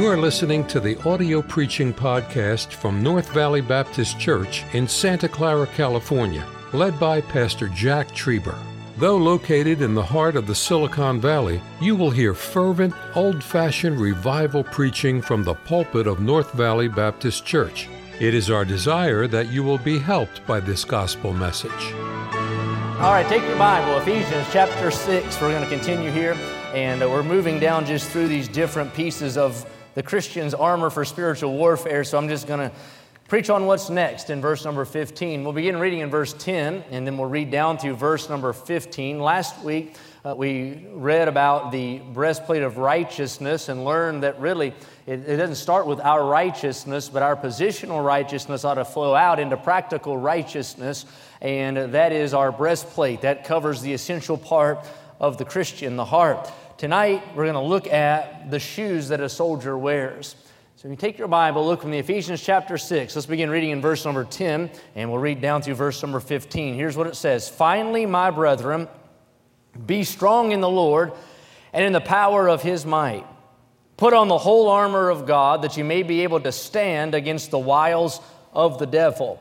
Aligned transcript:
You 0.00 0.06
are 0.06 0.16
listening 0.16 0.66
to 0.68 0.80
the 0.80 0.98
audio 1.06 1.42
preaching 1.42 1.92
podcast 1.92 2.72
from 2.72 3.02
North 3.02 3.34
Valley 3.34 3.60
Baptist 3.60 4.18
Church 4.18 4.64
in 4.72 4.88
Santa 4.88 5.28
Clara, 5.28 5.66
California, 5.66 6.46
led 6.72 6.98
by 6.98 7.20
Pastor 7.20 7.68
Jack 7.68 8.08
Trieber. 8.12 8.56
Though 8.96 9.18
located 9.18 9.82
in 9.82 9.94
the 9.94 10.02
heart 10.02 10.36
of 10.36 10.46
the 10.46 10.54
Silicon 10.54 11.20
Valley, 11.20 11.60
you 11.82 11.94
will 11.96 12.10
hear 12.10 12.32
fervent, 12.32 12.94
old 13.14 13.44
fashioned 13.44 14.00
revival 14.00 14.64
preaching 14.64 15.20
from 15.20 15.44
the 15.44 15.52
pulpit 15.52 16.06
of 16.06 16.18
North 16.18 16.54
Valley 16.54 16.88
Baptist 16.88 17.44
Church. 17.44 17.86
It 18.20 18.32
is 18.32 18.50
our 18.50 18.64
desire 18.64 19.26
that 19.26 19.48
you 19.48 19.62
will 19.62 19.76
be 19.76 19.98
helped 19.98 20.46
by 20.46 20.60
this 20.60 20.82
gospel 20.82 21.34
message. 21.34 21.92
All 23.00 23.12
right, 23.12 23.26
take 23.28 23.42
your 23.42 23.58
Bible, 23.58 23.98
Ephesians 23.98 24.46
chapter 24.50 24.90
6. 24.90 25.40
We're 25.42 25.50
going 25.50 25.62
to 25.62 25.68
continue 25.68 26.10
here, 26.10 26.38
and 26.72 27.02
uh, 27.02 27.08
we're 27.10 27.22
moving 27.22 27.60
down 27.60 27.84
just 27.84 28.08
through 28.08 28.28
these 28.28 28.48
different 28.48 28.94
pieces 28.94 29.36
of 29.36 29.66
the 29.94 30.02
Christian's 30.02 30.54
armor 30.54 30.90
for 30.90 31.04
spiritual 31.04 31.52
warfare. 31.56 32.04
So 32.04 32.18
I'm 32.18 32.28
just 32.28 32.46
going 32.46 32.70
to 32.70 32.76
preach 33.28 33.50
on 33.50 33.66
what's 33.66 33.90
next 33.90 34.30
in 34.30 34.40
verse 34.40 34.64
number 34.64 34.84
15. 34.84 35.44
We'll 35.44 35.52
begin 35.52 35.78
reading 35.78 36.00
in 36.00 36.10
verse 36.10 36.32
10, 36.32 36.84
and 36.90 37.06
then 37.06 37.16
we'll 37.16 37.28
read 37.28 37.50
down 37.50 37.78
through 37.78 37.94
verse 37.94 38.28
number 38.28 38.52
15. 38.52 39.20
Last 39.20 39.62
week, 39.64 39.96
uh, 40.24 40.34
we 40.36 40.86
read 40.92 41.28
about 41.28 41.72
the 41.72 41.98
breastplate 41.98 42.62
of 42.62 42.76
righteousness 42.76 43.68
and 43.68 43.84
learned 43.84 44.22
that 44.22 44.38
really 44.40 44.74
it, 45.06 45.20
it, 45.26 45.36
doesn't 45.36 45.54
start 45.54 45.86
with 45.86 46.00
our 46.00 46.24
righteousness, 46.24 47.08
but 47.08 47.22
our 47.22 47.36
positional 47.36 48.04
righteousness 48.04 48.64
ought 48.64 48.74
to 48.74 48.84
flow 48.84 49.14
out 49.14 49.38
into 49.38 49.56
practical 49.56 50.16
righteousness 50.16 51.06
and 51.40 51.76
that 51.94 52.12
is 52.12 52.34
our 52.34 52.52
breastplate. 52.52 53.22
That 53.22 53.44
covers 53.44 53.80
the 53.80 53.92
essential 53.94 54.36
part 54.36 54.84
of 55.18 55.38
the 55.38 55.44
Christian, 55.44 55.96
the 55.96 56.04
heart. 56.04 56.50
Tonight, 56.80 57.22
we're 57.36 57.44
going 57.44 57.56
to 57.56 57.60
look 57.60 57.88
at 57.88 58.50
the 58.50 58.58
shoes 58.58 59.08
that 59.08 59.20
a 59.20 59.28
soldier 59.28 59.76
wears. 59.76 60.34
So 60.76 60.88
if 60.88 60.92
you 60.92 60.96
take 60.96 61.18
your 61.18 61.28
Bible, 61.28 61.66
look 61.66 61.82
from 61.82 61.90
the 61.90 61.98
Ephesians 61.98 62.40
chapter 62.40 62.78
6. 62.78 63.14
Let's 63.14 63.26
begin 63.26 63.50
reading 63.50 63.68
in 63.68 63.82
verse 63.82 64.02
number 64.06 64.24
10, 64.24 64.70
and 64.94 65.10
we'll 65.10 65.20
read 65.20 65.42
down 65.42 65.60
through 65.60 65.74
verse 65.74 66.00
number 66.00 66.20
15. 66.20 66.74
Here's 66.74 66.96
what 66.96 67.06
it 67.06 67.16
says 67.16 67.50
Finally, 67.50 68.06
my 68.06 68.30
brethren, 68.30 68.88
be 69.84 70.04
strong 70.04 70.52
in 70.52 70.62
the 70.62 70.70
Lord 70.70 71.12
and 71.74 71.84
in 71.84 71.92
the 71.92 72.00
power 72.00 72.48
of 72.48 72.62
his 72.62 72.86
might. 72.86 73.26
Put 73.98 74.14
on 74.14 74.28
the 74.28 74.38
whole 74.38 74.70
armor 74.70 75.10
of 75.10 75.26
God 75.26 75.60
that 75.60 75.76
you 75.76 75.84
may 75.84 76.02
be 76.02 76.22
able 76.22 76.40
to 76.40 76.50
stand 76.50 77.14
against 77.14 77.50
the 77.50 77.58
wiles 77.58 78.22
of 78.54 78.78
the 78.78 78.86
devil. 78.86 79.38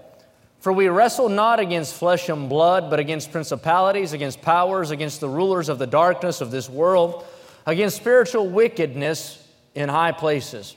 For 0.59 0.73
we 0.73 0.89
wrestle 0.89 1.29
not 1.29 1.59
against 1.59 1.93
flesh 1.93 2.27
and 2.27 2.49
blood, 2.49 2.89
but 2.89 2.99
against 2.99 3.31
principalities, 3.31 4.11
against 4.11 4.41
powers, 4.41 4.91
against 4.91 5.21
the 5.21 5.29
rulers 5.29 5.69
of 5.69 5.79
the 5.79 5.87
darkness 5.87 6.41
of 6.41 6.51
this 6.51 6.69
world, 6.69 7.25
against 7.65 7.95
spiritual 7.95 8.49
wickedness 8.49 9.47
in 9.73 9.87
high 9.87 10.11
places. 10.11 10.75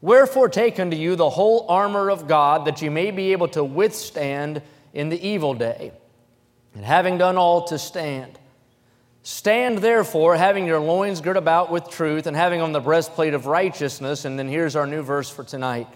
Wherefore, 0.00 0.48
take 0.48 0.80
unto 0.80 0.96
you 0.96 1.14
the 1.14 1.30
whole 1.30 1.66
armor 1.68 2.10
of 2.10 2.26
God, 2.26 2.64
that 2.64 2.82
you 2.82 2.90
may 2.90 3.12
be 3.12 3.30
able 3.30 3.48
to 3.48 3.62
withstand 3.62 4.60
in 4.92 5.08
the 5.08 5.26
evil 5.26 5.54
day. 5.54 5.92
And 6.74 6.84
having 6.84 7.18
done 7.18 7.36
all 7.36 7.64
to 7.66 7.78
stand. 7.78 8.38
Stand 9.22 9.78
therefore, 9.78 10.34
having 10.34 10.66
your 10.66 10.80
loins 10.80 11.20
girt 11.20 11.36
about 11.36 11.70
with 11.70 11.88
truth, 11.88 12.26
and 12.26 12.36
having 12.36 12.60
on 12.60 12.72
the 12.72 12.80
breastplate 12.80 13.34
of 13.34 13.46
righteousness. 13.46 14.24
And 14.24 14.36
then 14.36 14.48
here's 14.48 14.74
our 14.74 14.86
new 14.86 15.02
verse 15.02 15.30
for 15.30 15.44
tonight 15.44 15.86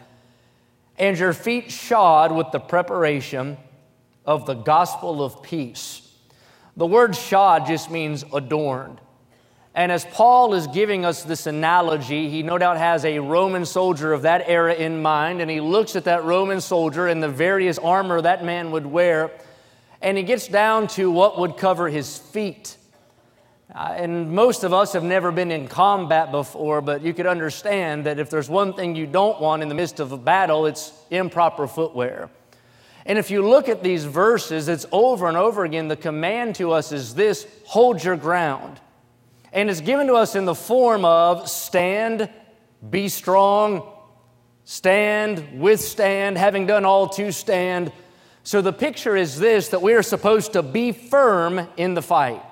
and 0.98 1.18
your 1.18 1.32
feet 1.32 1.70
shod 1.70 2.32
with 2.32 2.50
the 2.52 2.60
preparation 2.60 3.56
of 4.24 4.46
the 4.46 4.54
gospel 4.54 5.22
of 5.22 5.42
peace. 5.42 6.02
The 6.76 6.86
word 6.86 7.16
shod 7.16 7.66
just 7.66 7.90
means 7.90 8.24
adorned. 8.32 9.00
And 9.74 9.92
as 9.92 10.06
Paul 10.06 10.54
is 10.54 10.66
giving 10.68 11.04
us 11.04 11.22
this 11.22 11.46
analogy, 11.46 12.30
he 12.30 12.42
no 12.42 12.56
doubt 12.56 12.78
has 12.78 13.04
a 13.04 13.18
Roman 13.18 13.66
soldier 13.66 14.14
of 14.14 14.22
that 14.22 14.44
era 14.46 14.74
in 14.74 15.02
mind, 15.02 15.42
and 15.42 15.50
he 15.50 15.60
looks 15.60 15.96
at 15.96 16.04
that 16.04 16.24
Roman 16.24 16.62
soldier 16.62 17.06
and 17.06 17.22
the 17.22 17.28
various 17.28 17.78
armor 17.78 18.22
that 18.22 18.42
man 18.42 18.70
would 18.70 18.86
wear, 18.86 19.30
and 20.00 20.16
he 20.16 20.22
gets 20.22 20.48
down 20.48 20.88
to 20.88 21.10
what 21.10 21.38
would 21.38 21.58
cover 21.58 21.88
his 21.90 22.16
feet. 22.16 22.78
Uh, 23.76 23.92
and 23.94 24.32
most 24.32 24.64
of 24.64 24.72
us 24.72 24.94
have 24.94 25.04
never 25.04 25.30
been 25.30 25.50
in 25.50 25.68
combat 25.68 26.30
before, 26.30 26.80
but 26.80 27.02
you 27.02 27.12
could 27.12 27.26
understand 27.26 28.06
that 28.06 28.18
if 28.18 28.30
there's 28.30 28.48
one 28.48 28.72
thing 28.72 28.96
you 28.96 29.06
don't 29.06 29.38
want 29.38 29.62
in 29.62 29.68
the 29.68 29.74
midst 29.74 30.00
of 30.00 30.12
a 30.12 30.16
battle, 30.16 30.64
it's 30.64 30.94
improper 31.10 31.66
footwear. 31.66 32.30
And 33.04 33.18
if 33.18 33.30
you 33.30 33.46
look 33.46 33.68
at 33.68 33.82
these 33.82 34.06
verses, 34.06 34.68
it's 34.68 34.86
over 34.92 35.28
and 35.28 35.36
over 35.36 35.62
again. 35.64 35.88
The 35.88 35.96
command 35.96 36.54
to 36.54 36.72
us 36.72 36.90
is 36.90 37.14
this 37.14 37.46
hold 37.66 38.02
your 38.02 38.16
ground. 38.16 38.80
And 39.52 39.68
it's 39.68 39.82
given 39.82 40.06
to 40.06 40.14
us 40.14 40.34
in 40.34 40.46
the 40.46 40.54
form 40.54 41.04
of 41.04 41.46
stand, 41.46 42.30
be 42.88 43.10
strong, 43.10 43.86
stand, 44.64 45.60
withstand, 45.60 46.38
having 46.38 46.66
done 46.66 46.86
all 46.86 47.10
to 47.10 47.30
stand. 47.30 47.92
So 48.42 48.62
the 48.62 48.72
picture 48.72 49.16
is 49.16 49.38
this 49.38 49.68
that 49.68 49.82
we 49.82 49.92
are 49.92 50.02
supposed 50.02 50.54
to 50.54 50.62
be 50.62 50.92
firm 50.92 51.68
in 51.76 51.92
the 51.92 52.02
fight. 52.02 52.42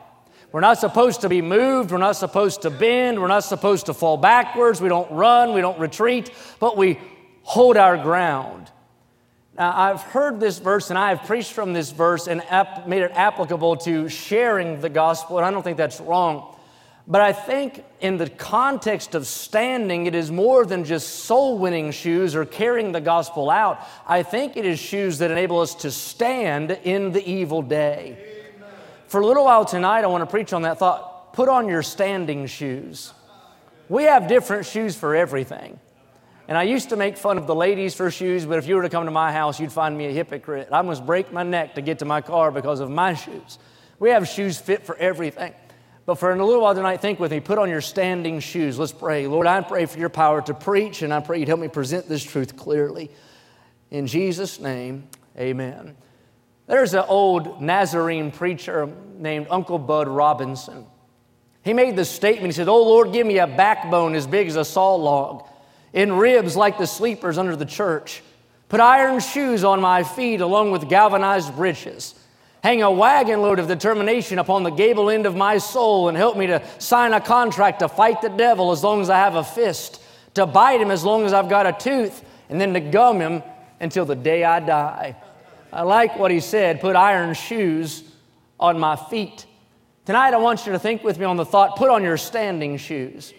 We're 0.55 0.61
not 0.61 0.79
supposed 0.79 1.23
to 1.23 1.29
be 1.29 1.43
moved. 1.43 1.91
We're 1.91 1.99
not 1.99 2.15
supposed 2.15 2.63
to 2.63 2.71
bend. 2.71 3.21
We're 3.21 3.27
not 3.27 3.43
supposed 3.43 3.87
to 3.87 3.93
fall 3.93 4.17
backwards. 4.17 4.81
We 4.81 4.89
don't 4.89 5.11
run. 5.11 5.53
We 5.53 5.61
don't 5.61 5.81
retreat, 5.81 6.31
but 6.61 6.77
we 6.77 7.01
hold 7.43 7.77
our 7.77 7.97
ground. 7.97 8.71
Now, 9.59 9.77
I've 9.77 10.03
heard 10.03 10.39
this 10.39 10.61
verse 10.61 10.91
and 10.91 10.99
I 10.99 11.09
have 11.09 11.27
preached 11.27 11.53
from 11.53 11.73
this 11.73 11.91
verse 11.91 12.29
and 12.29 12.41
ap- 12.51 12.87
made 12.87 13.03
it 13.03 13.11
applicable 13.17 13.79
to 13.79 14.09
sharing 14.09 14.81
the 14.81 14.89
gospel, 14.89 15.39
and 15.39 15.45
I 15.45 15.51
don't 15.51 15.65
think 15.65 15.77
that's 15.77 16.01
wrong. 16.01 16.55
But 17.09 17.21
I 17.21 17.33
think 17.33 17.85
in 18.01 18.17
the 18.17 18.31
context 18.31 19.17
of 19.17 19.27
standing, 19.27 20.07
it 20.07 20.15
is 20.15 20.31
more 20.31 20.65
than 20.65 20.85
just 20.85 21.25
soul 21.25 21.59
winning 21.59 21.91
shoes 21.91 22.37
or 22.37 22.45
carrying 22.45 22.93
the 22.93 23.01
gospel 23.01 23.51
out. 23.51 23.81
I 24.07 24.23
think 24.23 24.57
it 24.57 24.65
is 24.65 24.79
shoes 24.79 25.19
that 25.19 25.33
enable 25.33 25.59
us 25.59 25.75
to 25.75 25.91
stand 25.91 26.71
in 26.85 27.11
the 27.11 27.29
evil 27.29 27.61
day 27.61 28.34
for 29.15 29.21
a 29.21 29.27
little 29.29 29.45
while 29.45 29.65
tonight, 29.65 30.03
I 30.03 30.09
want 30.09 30.23
to 30.23 30.27
preach 30.27 30.53
on 30.53 30.63
that 30.63 30.81
thought. 30.81 31.35
Put 31.35 31.49
on 31.49 31.69
your 31.69 31.85
standing 31.85 32.47
shoes. 32.47 33.13
We 33.89 34.03
have 34.03 34.27
different 34.27 34.67
shoes 34.67 34.97
for 34.97 35.15
everything. 35.15 35.79
And 36.49 36.59
I 36.59 36.65
used 36.65 36.89
to 36.89 36.97
make 36.97 37.17
fun 37.17 37.39
of 37.39 37.47
the 37.47 37.55
ladies 37.55 37.95
for 37.95 38.11
shoes, 38.11 38.45
but 38.45 38.59
if 38.59 38.67
you 38.67 38.75
were 38.75 38.83
to 38.83 38.89
come 38.89 39.05
to 39.05 39.13
my 39.13 39.31
house, 39.31 39.61
you'd 39.61 39.71
find 39.71 39.97
me 39.97 40.07
a 40.07 40.11
hypocrite. 40.11 40.67
I 40.73 40.83
must 40.83 41.07
break 41.07 41.33
my 41.33 41.45
neck 41.45 41.77
to 41.77 41.81
get 41.81 42.01
to 42.01 42.05
my 42.05 42.23
car 42.23 42.51
because 42.51 42.81
of 42.81 42.91
my 42.91 43.15
shoes. 43.15 43.61
We 44.01 44.11
have 44.11 44.27
shoes 44.27 44.59
fit 44.59 44.85
for 44.85 44.97
everything. 44.97 45.55
But 46.07 46.17
for 46.17 46.33
a 46.33 46.45
little 46.45 46.63
while 46.63 46.75
tonight, 46.75 47.01
think 47.01 47.21
with 47.21 47.31
me. 47.31 47.39
Put 47.39 47.59
on 47.59 47.71
your 47.71 47.83
standing 47.83 48.41
shoes. 48.41 48.81
Let's 48.81 48.91
pray. 48.91 49.29
Lord, 49.29 49.47
I 49.47 49.61
pray 49.61 49.87
for 49.87 49.97
your 49.97 50.09
power 50.09 50.43
to 50.43 50.55
preach, 50.55 51.03
and 51.03 51.15
I 51.15 51.21
pray 51.21 51.39
you'd 51.39 51.47
help 51.47 51.61
me 51.61 51.69
present 51.69 52.09
this 52.09 52.25
truth 52.25 52.57
clearly. 52.57 53.13
In 53.93 54.09
Jesus' 54.09 54.59
name, 54.59 55.07
amen. 55.39 55.95
There's 56.67 56.95
an 56.95 57.05
old 57.07 57.61
Nazarene 57.61 58.31
preacher 58.31 58.91
named 59.19 59.49
Uncle 59.51 59.79
Bud 59.79 60.09
Robinson. 60.09 60.87
He 61.63 61.73
made 61.73 61.97
this 61.97 62.11
statement. 62.11 62.47
He 62.47 62.53
said, 62.53 62.69
Oh 62.69 62.83
Lord, 62.83 63.13
give 63.13 63.27
me 63.27 63.39
a 63.39 63.47
backbone 63.47 64.15
as 64.15 64.27
big 64.27 64.49
as 64.49 64.57
a 64.57 64.65
saw 64.65 64.95
log, 64.95 65.47
in 65.93 66.13
ribs 66.13 66.57
like 66.57 66.79
the 66.79 66.87
sleepers 66.87 67.39
under 67.39 67.57
the 67.57 67.67
church. 67.67 68.23
Put 68.69 68.81
iron 68.81 69.21
shoes 69.21 69.63
on 69.63 69.81
my 69.81 70.03
feet 70.03 70.41
along 70.41 70.73
with 70.73 70.89
galvanized 70.89 71.55
breeches. 71.55 72.15
Hang 72.63 72.83
a 72.83 72.91
wagon 72.91 73.43
load 73.43 73.59
of 73.59 73.69
determination 73.69 74.39
upon 74.39 74.63
the 74.63 74.71
gable 74.71 75.11
end 75.11 75.27
of 75.27 75.37
my 75.37 75.59
soul 75.59 76.09
and 76.09 76.17
help 76.17 76.35
me 76.37 76.47
to 76.47 76.63
sign 76.79 77.13
a 77.13 77.21
contract 77.21 77.81
to 77.81 77.89
fight 77.89 78.23
the 78.23 78.31
devil 78.31 78.73
as 78.73 78.83
long 78.83 79.03
as 79.03 79.11
I 79.11 79.19
have 79.19 79.35
a 79.35 79.45
fist, 79.45 80.01
to 80.33 80.47
bite 80.47 80.81
him 80.81 80.91
as 80.91 81.05
long 81.05 81.27
as 81.27 81.35
I've 81.35 81.51
got 81.51 81.67
a 81.67 81.73
tooth, 81.73 82.25
and 82.49 82.59
then 82.59 82.73
to 82.73 82.81
gum 82.81 83.21
him 83.21 83.43
until 83.81 84.07
the 84.07 84.17
day 84.17 84.45
I 84.45 84.61
die. 84.61 85.15
I 85.75 85.83
like 85.83 86.17
what 86.17 86.31
he 86.31 86.39
said 86.39 86.81
put 86.81 86.95
iron 86.95 87.35
shoes 87.35 88.05
on 88.61 88.79
my 88.79 88.95
feet. 88.95 89.45
Tonight, 90.07 90.33
I 90.33 90.37
want 90.37 90.67
you 90.67 90.73
to 90.73 90.79
think 90.79 91.03
with 91.03 91.19
me 91.19 91.25
on 91.25 91.37
the 91.37 91.45
thought 91.45 91.77
put 91.77 91.91
on 91.91 92.05
your 92.05 92.17
standing 92.17 92.77
shoes. 92.77 93.35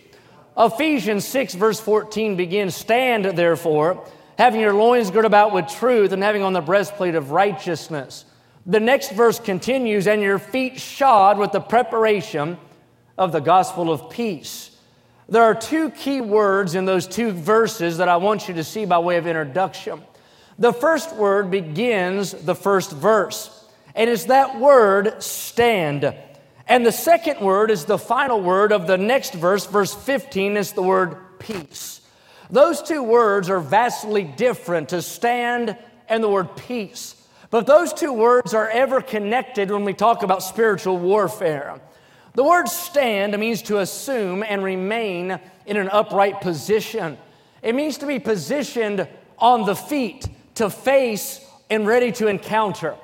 Ephesians 0.58 1.26
6, 1.26 1.54
verse 1.56 1.80
14 1.80 2.36
begins 2.36 2.76
Stand 2.76 3.24
therefore, 3.38 4.06
having 4.38 4.60
your 4.60 4.74
loins 4.74 5.12
girt 5.12 5.24
about 5.24 5.54
with 5.54 5.68
truth, 5.68 6.12
and 6.12 6.22
having 6.22 6.44
on 6.44 6.52
the 6.52 6.60
breastplate 6.60 7.16
of 7.16 7.32
righteousness. 7.32 8.26
The 8.66 8.82
next 8.82 9.12
verse 9.12 9.40
continues, 9.40 10.06
And 10.06 10.22
your 10.22 10.40
feet 10.40 10.78
shod 10.78 11.38
with 11.38 11.54
the 11.54 11.62
preparation 11.62 12.58
of 13.18 13.32
the 13.32 13.40
gospel 13.40 13.90
of 13.90 14.10
peace. 14.10 14.72
There 15.30 15.44
are 15.44 15.56
two 15.56 15.90
key 15.92 16.20
words 16.20 16.76
in 16.76 16.84
those 16.84 17.08
two 17.08 17.32
verses 17.32 17.98
that 17.98 18.10
I 18.10 18.18
want 18.18 18.50
you 18.50 18.56
to 18.56 18.64
see 18.64 18.84
by 18.84 19.00
way 19.00 19.16
of 19.16 19.26
introduction. 19.26 20.02
The 20.58 20.74
first 20.74 21.16
word 21.16 21.52
begins 21.52 22.32
the 22.32 22.56
first 22.56 22.92
verse, 22.92 23.66
and 23.94 24.10
it's 24.10 24.26
that 24.26 24.60
word 24.60 25.22
stand. 25.22 26.16
And 26.68 26.86
the 26.86 26.92
second 26.92 27.42
word 27.42 27.70
is 27.72 27.86
the 27.86 27.98
final 27.98 28.42
word 28.42 28.72
of 28.72 28.88
the 28.88 28.98
next 28.98 29.34
verse, 29.34 29.66
verse 29.66 29.94
15, 29.94 30.58
is 30.58 30.72
the 30.72 30.82
word 30.82 31.18
peace. 31.40 32.02
Those 32.50 32.82
two 32.82 33.04
words 33.04 33.50
are 33.50 33.60
vastly 33.60 34.24
different 34.24 34.90
to 34.90 35.02
stand 35.02 35.78
and 36.08 36.24
the 36.24 36.30
word 36.30 36.56
peace. 36.56 37.16
But 37.50 37.68
those 37.68 37.94
two 37.94 38.14
words 38.14 38.54
are 38.54 38.70
ever 38.70 39.02
connected 39.02 39.72
when 39.72 39.86
we 39.86 39.94
talk 39.94 40.24
about 40.24 40.44
spiritual 40.44 40.98
warfare. 40.98 41.80
The 42.34 42.44
word 42.44 42.68
stand 42.68 43.38
means 43.38 43.62
to 43.64 43.80
assume 43.80 44.44
and 44.44 44.64
remain 44.64 45.40
in 45.66 45.78
an 45.78 45.90
upright 45.90 46.42
position. 46.42 47.18
It 47.62 47.76
means 47.76 47.98
to 48.00 48.06
be 48.06 48.20
positioned 48.20 49.08
on 49.38 49.66
the 49.66 49.76
feet, 49.76 50.28
to 50.56 50.70
face 50.70 51.40
and 51.70 51.88
ready 51.88 52.12
to 52.14 52.28
encounter. 52.28 52.96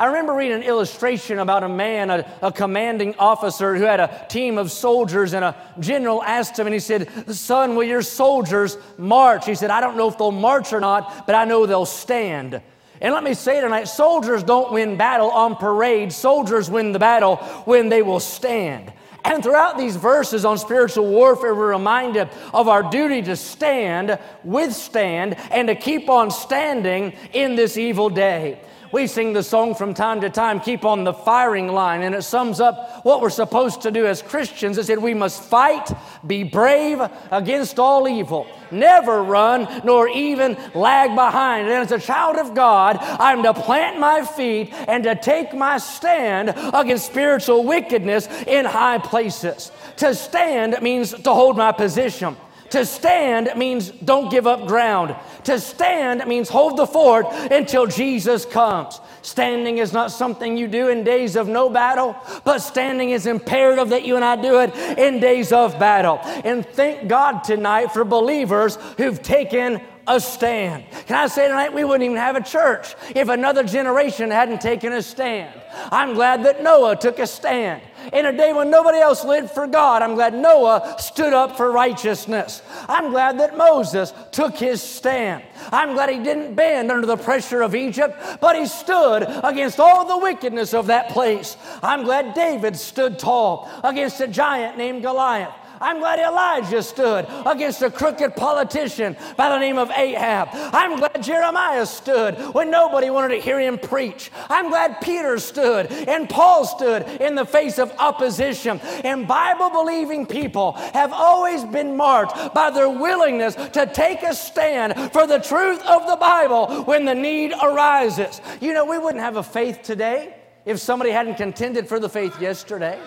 I 0.00 0.06
remember 0.06 0.32
reading 0.32 0.56
an 0.56 0.62
illustration 0.62 1.38
about 1.40 1.62
a 1.62 1.68
man, 1.68 2.08
a, 2.08 2.26
a, 2.40 2.50
commanding 2.50 3.14
officer 3.18 3.76
who 3.76 3.84
had 3.84 4.00
a 4.00 4.26
team 4.30 4.56
of 4.56 4.72
soldiers, 4.72 5.34
and 5.34 5.44
a 5.44 5.54
general 5.78 6.22
asked 6.22 6.58
him, 6.58 6.66
and 6.66 6.72
he 6.72 6.80
said, 6.80 7.34
Son, 7.34 7.76
will 7.76 7.84
your 7.84 8.00
soldiers 8.00 8.78
march? 8.96 9.44
He 9.44 9.54
said, 9.54 9.70
I 9.70 9.82
don't 9.82 9.98
know 9.98 10.08
if 10.08 10.16
they'll 10.16 10.32
march 10.32 10.72
or 10.72 10.80
not, 10.80 11.26
but 11.26 11.34
I 11.34 11.44
know 11.44 11.66
they'll 11.66 11.84
stand. 11.84 12.62
And 13.02 13.12
let 13.14 13.24
me 13.24 13.34
say 13.34 13.60
tonight 13.60 13.84
soldiers 13.84 14.42
don't 14.42 14.72
win 14.72 14.96
battle 14.96 15.30
on 15.30 15.56
parade, 15.56 16.14
soldiers 16.14 16.70
win 16.70 16.92
the 16.92 16.98
battle 16.98 17.36
when 17.66 17.90
they 17.90 18.00
will 18.00 18.20
stand. 18.20 18.90
And 19.24 19.42
throughout 19.42 19.76
these 19.76 19.96
verses 19.96 20.44
on 20.44 20.58
spiritual 20.58 21.06
warfare, 21.06 21.54
we're 21.54 21.72
reminded 21.72 22.28
of 22.54 22.68
our 22.68 22.82
duty 22.90 23.22
to 23.22 23.36
stand, 23.36 24.18
withstand, 24.44 25.36
and 25.50 25.68
to 25.68 25.74
keep 25.74 26.08
on 26.08 26.30
standing 26.30 27.14
in 27.32 27.54
this 27.54 27.76
evil 27.76 28.08
day. 28.08 28.60
We 28.92 29.06
sing 29.06 29.34
the 29.34 29.44
song 29.44 29.76
from 29.76 29.94
time 29.94 30.20
to 30.22 30.30
time, 30.30 30.58
Keep 30.58 30.84
on 30.84 31.04
the 31.04 31.12
Firing 31.12 31.68
Line, 31.68 32.02
and 32.02 32.12
it 32.12 32.22
sums 32.22 32.58
up 32.58 33.04
what 33.04 33.20
we're 33.20 33.30
supposed 33.30 33.82
to 33.82 33.92
do 33.92 34.04
as 34.04 34.20
Christians. 34.20 34.78
It 34.78 34.86
said, 34.86 34.98
We 34.98 35.14
must 35.14 35.42
fight, 35.44 35.92
be 36.26 36.42
brave 36.42 37.00
against 37.30 37.78
all 37.78 38.08
evil, 38.08 38.48
never 38.72 39.22
run, 39.22 39.82
nor 39.84 40.08
even 40.08 40.56
lag 40.74 41.14
behind. 41.14 41.68
And 41.68 41.76
as 41.76 41.92
a 41.92 42.00
child 42.00 42.36
of 42.36 42.54
God, 42.54 42.96
I'm 42.98 43.44
to 43.44 43.54
plant 43.54 44.00
my 44.00 44.24
feet 44.24 44.72
and 44.72 45.04
to 45.04 45.14
take 45.14 45.54
my 45.54 45.78
stand 45.78 46.52
against 46.74 47.06
spiritual 47.06 47.62
wickedness 47.62 48.26
in 48.48 48.64
high 48.64 48.98
places. 48.98 49.70
To 49.98 50.16
stand 50.16 50.82
means 50.82 51.12
to 51.12 51.32
hold 51.32 51.56
my 51.56 51.70
position. 51.70 52.36
To 52.70 52.86
stand 52.86 53.50
means 53.56 53.90
don't 53.90 54.30
give 54.30 54.46
up 54.46 54.66
ground. 54.66 55.16
To 55.44 55.58
stand 55.58 56.24
means 56.26 56.48
hold 56.48 56.76
the 56.76 56.86
fort 56.86 57.26
until 57.30 57.86
Jesus 57.86 58.44
comes. 58.44 59.00
Standing 59.22 59.78
is 59.78 59.92
not 59.92 60.10
something 60.10 60.56
you 60.56 60.68
do 60.68 60.88
in 60.88 61.04
days 61.04 61.36
of 61.36 61.48
no 61.48 61.68
battle, 61.68 62.16
but 62.44 62.60
standing 62.60 63.10
is 63.10 63.26
imperative 63.26 63.90
that 63.90 64.04
you 64.04 64.16
and 64.16 64.24
I 64.24 64.36
do 64.40 64.60
it 64.60 64.74
in 64.98 65.20
days 65.20 65.52
of 65.52 65.78
battle. 65.78 66.20
And 66.22 66.64
thank 66.64 67.08
God 67.08 67.40
tonight 67.40 67.92
for 67.92 68.04
believers 68.04 68.76
who've 68.96 69.20
taken 69.20 69.80
a 70.06 70.20
stand. 70.20 70.84
Can 71.06 71.16
I 71.16 71.26
say 71.28 71.46
tonight 71.46 71.72
we 71.72 71.84
wouldn't 71.84 72.02
even 72.02 72.16
have 72.16 72.36
a 72.36 72.42
church 72.42 72.94
if 73.14 73.28
another 73.28 73.62
generation 73.62 74.30
hadn't 74.30 74.60
taken 74.60 74.92
a 74.92 75.02
stand. 75.02 75.54
I'm 75.92 76.14
glad 76.14 76.44
that 76.44 76.62
Noah 76.62 76.96
took 76.96 77.18
a 77.18 77.26
stand. 77.26 77.82
In 78.12 78.26
a 78.26 78.36
day 78.36 78.52
when 78.52 78.70
nobody 78.70 78.98
else 78.98 79.24
lived 79.24 79.50
for 79.50 79.66
God, 79.66 80.02
I'm 80.02 80.14
glad 80.14 80.34
Noah 80.34 80.96
stood 80.98 81.32
up 81.32 81.56
for 81.56 81.70
righteousness. 81.70 82.62
I'm 82.88 83.10
glad 83.10 83.38
that 83.40 83.56
Moses 83.56 84.12
took 84.32 84.56
his 84.56 84.82
stand. 84.82 85.44
I'm 85.70 85.92
glad 85.94 86.10
he 86.10 86.18
didn't 86.18 86.54
bend 86.54 86.90
under 86.90 87.06
the 87.06 87.16
pressure 87.16 87.62
of 87.62 87.74
Egypt, 87.74 88.16
but 88.40 88.56
he 88.56 88.66
stood 88.66 89.24
against 89.44 89.78
all 89.78 90.06
the 90.06 90.18
wickedness 90.18 90.74
of 90.74 90.86
that 90.86 91.10
place. 91.10 91.56
I'm 91.82 92.04
glad 92.04 92.34
David 92.34 92.76
stood 92.76 93.18
tall 93.18 93.70
against 93.84 94.20
a 94.20 94.26
giant 94.26 94.78
named 94.78 95.02
Goliath. 95.02 95.54
I'm 95.80 95.98
glad 95.98 96.18
Elijah 96.18 96.82
stood 96.82 97.26
against 97.46 97.80
a 97.80 97.90
crooked 97.90 98.36
politician 98.36 99.16
by 99.36 99.48
the 99.48 99.58
name 99.58 99.78
of 99.78 99.90
Ahab. 99.90 100.48
I'm 100.52 100.98
glad 100.98 101.22
Jeremiah 101.22 101.86
stood 101.86 102.36
when 102.54 102.70
nobody 102.70 103.08
wanted 103.08 103.36
to 103.36 103.40
hear 103.40 103.58
him 103.58 103.78
preach. 103.78 104.30
I'm 104.50 104.68
glad 104.68 105.00
Peter 105.00 105.38
stood 105.38 105.86
and 105.90 106.28
Paul 106.28 106.66
stood 106.66 107.04
in 107.20 107.34
the 107.34 107.46
face 107.46 107.78
of 107.78 107.92
opposition. 107.98 108.78
And 109.04 109.26
Bible 109.26 109.70
believing 109.70 110.26
people 110.26 110.72
have 110.72 111.12
always 111.12 111.64
been 111.64 111.96
marked 111.96 112.54
by 112.54 112.70
their 112.70 112.90
willingness 112.90 113.54
to 113.54 113.90
take 113.92 114.22
a 114.22 114.34
stand 114.34 115.12
for 115.12 115.26
the 115.26 115.38
truth 115.38 115.80
of 115.86 116.06
the 116.06 116.16
Bible 116.16 116.84
when 116.84 117.06
the 117.06 117.14
need 117.14 117.54
arises. 117.62 118.40
You 118.60 118.74
know, 118.74 118.84
we 118.84 118.98
wouldn't 118.98 119.24
have 119.24 119.36
a 119.36 119.42
faith 119.42 119.82
today 119.82 120.34
if 120.66 120.78
somebody 120.78 121.10
hadn't 121.10 121.36
contended 121.36 121.88
for 121.88 121.98
the 121.98 122.08
faith 122.08 122.38
yesterday. 122.40 123.00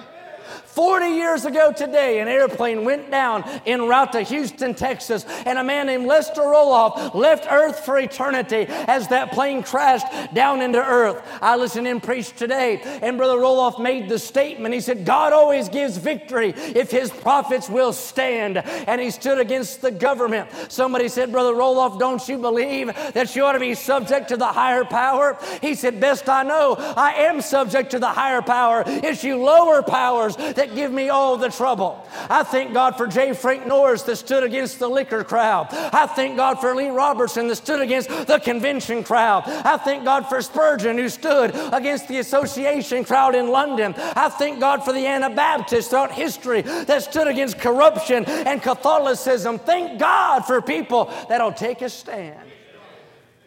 40 0.73 1.05
years 1.05 1.45
ago 1.45 1.71
today, 1.71 2.19
an 2.19 2.27
airplane 2.27 2.83
went 2.83 3.11
down 3.11 3.43
en 3.67 3.87
route 3.87 4.11
to 4.13 4.21
Houston, 4.21 4.73
Texas, 4.73 5.23
and 5.45 5.59
a 5.59 5.63
man 5.63 5.85
named 5.85 6.07
Lester 6.07 6.41
Roloff 6.41 7.13
left 7.13 7.45
Earth 7.51 7.85
for 7.85 7.99
eternity 7.99 8.65
as 8.67 9.07
that 9.09 9.31
plane 9.33 9.61
crashed 9.61 10.07
down 10.33 10.63
into 10.63 10.83
Earth. 10.83 11.21
I 11.43 11.57
listened 11.57 11.87
in 11.87 12.01
preach 12.01 12.35
today, 12.35 12.81
and 13.03 13.17
Brother 13.17 13.37
Roloff 13.37 13.79
made 13.79 14.09
the 14.09 14.17
statement. 14.17 14.73
He 14.73 14.81
said, 14.81 15.05
God 15.05 15.31
always 15.31 15.69
gives 15.69 15.97
victory 15.97 16.55
if 16.55 16.89
his 16.89 17.11
prophets 17.11 17.69
will 17.69 17.93
stand. 17.93 18.57
And 18.57 18.99
he 18.99 19.11
stood 19.11 19.37
against 19.37 19.81
the 19.81 19.91
government. 19.91 20.49
Somebody 20.69 21.07
said, 21.07 21.31
Brother 21.31 21.53
Roloff, 21.53 21.99
don't 21.99 22.27
you 22.27 22.39
believe 22.39 22.87
that 23.13 23.35
you 23.35 23.45
ought 23.45 23.53
to 23.53 23.59
be 23.59 23.75
subject 23.75 24.29
to 24.29 24.37
the 24.37 24.47
higher 24.47 24.85
power? 24.85 25.37
He 25.61 25.75
said, 25.75 25.99
Best 25.99 26.27
I 26.27 26.41
know, 26.41 26.75
I 26.79 27.11
am 27.11 27.41
subject 27.41 27.91
to 27.91 27.99
the 27.99 28.07
higher 28.07 28.41
power. 28.41 28.83
It's 28.87 29.23
you 29.23 29.37
lower 29.37 29.83
powers 29.83 30.35
that 30.35 30.62
give 30.67 30.91
me 30.91 31.09
all 31.09 31.37
the 31.37 31.49
trouble. 31.49 32.07
I 32.29 32.43
thank 32.43 32.73
God 32.73 32.95
for 32.95 33.07
J. 33.07 33.33
Frank 33.33 33.67
Norris 33.67 34.03
that 34.03 34.17
stood 34.17 34.43
against 34.43 34.79
the 34.79 34.87
liquor 34.87 35.23
crowd. 35.23 35.67
I 35.71 36.05
thank 36.07 36.37
God 36.37 36.59
for 36.59 36.75
Lee 36.75 36.89
Roberson 36.89 37.47
that 37.47 37.55
stood 37.55 37.81
against 37.81 38.09
the 38.09 38.39
convention 38.39 39.03
crowd. 39.03 39.43
I 39.47 39.77
thank 39.77 40.05
God 40.05 40.27
for 40.27 40.41
Spurgeon 40.41 40.97
who 40.97 41.09
stood 41.09 41.51
against 41.73 42.07
the 42.07 42.19
association 42.19 43.03
crowd 43.03 43.35
in 43.35 43.49
London. 43.49 43.93
I 43.97 44.29
thank 44.29 44.59
God 44.59 44.83
for 44.83 44.93
the 44.93 45.05
Anabaptists 45.05 45.89
throughout 45.89 46.11
history 46.11 46.61
that 46.61 47.03
stood 47.03 47.27
against 47.27 47.59
corruption 47.59 48.25
and 48.25 48.61
Catholicism. 48.61 49.59
Thank 49.59 49.99
God 49.99 50.45
for 50.45 50.61
people 50.61 51.11
that'll 51.29 51.53
take 51.53 51.81
a 51.81 51.89
stand. 51.89 52.39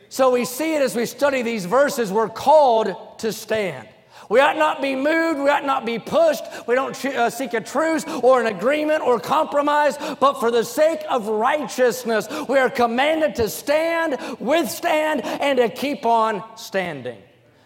So 0.09 0.31
we 0.31 0.45
see 0.45 0.75
it 0.75 0.83
as 0.83 0.95
we 0.95 1.07
study 1.07 1.43
these 1.43 1.65
verses, 1.65 2.13
we're 2.13 2.29
called 2.29 3.19
to 3.19 3.33
stand. 3.33 3.89
We 4.29 4.41
ought 4.41 4.57
not 4.57 4.83
be 4.83 4.97
moved. 4.97 5.39
We 5.39 5.49
ought 5.49 5.65
not 5.65 5.85
be 5.85 5.99
pushed. 5.99 6.45
We 6.67 6.75
don't 6.75 7.05
uh, 7.05 7.31
seek 7.31 7.55
a 7.55 7.61
truce 7.61 8.05
or 8.05 8.41
an 8.41 8.47
agreement 8.47 9.03
or 9.03 9.21
compromise, 9.21 9.97
but 10.21 10.41
for 10.41 10.51
the 10.51 10.65
sake 10.65 11.05
of 11.09 11.29
righteousness, 11.29 12.29
we 12.49 12.59
are 12.59 12.71
commanded 12.71 13.37
to 13.37 13.49
stand, 13.49 14.19
withstand, 14.41 15.25
and 15.25 15.59
to 15.59 15.69
keep 15.69 16.05
on 16.05 16.43
standing. 16.57 17.23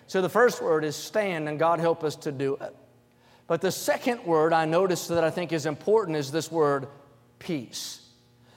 So 0.06 0.20
the 0.20 0.28
first 0.28 0.60
word 0.60 0.84
is 0.84 0.96
stand, 0.96 1.48
and 1.48 1.58
God 1.58 1.80
help 1.80 2.04
us 2.04 2.16
to 2.16 2.32
do 2.32 2.56
it. 2.60 2.74
But 3.46 3.60
the 3.60 3.72
second 3.72 4.24
word 4.24 4.52
I 4.52 4.64
noticed 4.64 5.08
that 5.08 5.24
I 5.24 5.30
think 5.30 5.52
is 5.52 5.66
important 5.66 6.16
is 6.16 6.30
this 6.30 6.52
word 6.52 6.88
peace. 7.38 8.00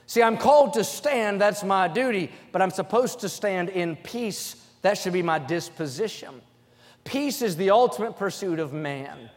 See, 0.05 0.21
I'm 0.21 0.37
called 0.37 0.73
to 0.73 0.83
stand, 0.83 1.41
that's 1.41 1.63
my 1.63 1.87
duty, 1.87 2.31
but 2.51 2.61
I'm 2.61 2.69
supposed 2.69 3.21
to 3.21 3.29
stand 3.29 3.69
in 3.69 3.95
peace. 3.95 4.55
That 4.83 4.97
should 4.97 5.13
be 5.13 5.23
my 5.23 5.39
disposition. 5.39 6.41
Peace 7.03 7.41
is 7.41 7.55
the 7.55 7.71
ultimate 7.71 8.17
pursuit 8.17 8.59
of 8.59 8.73
man. 8.73 9.29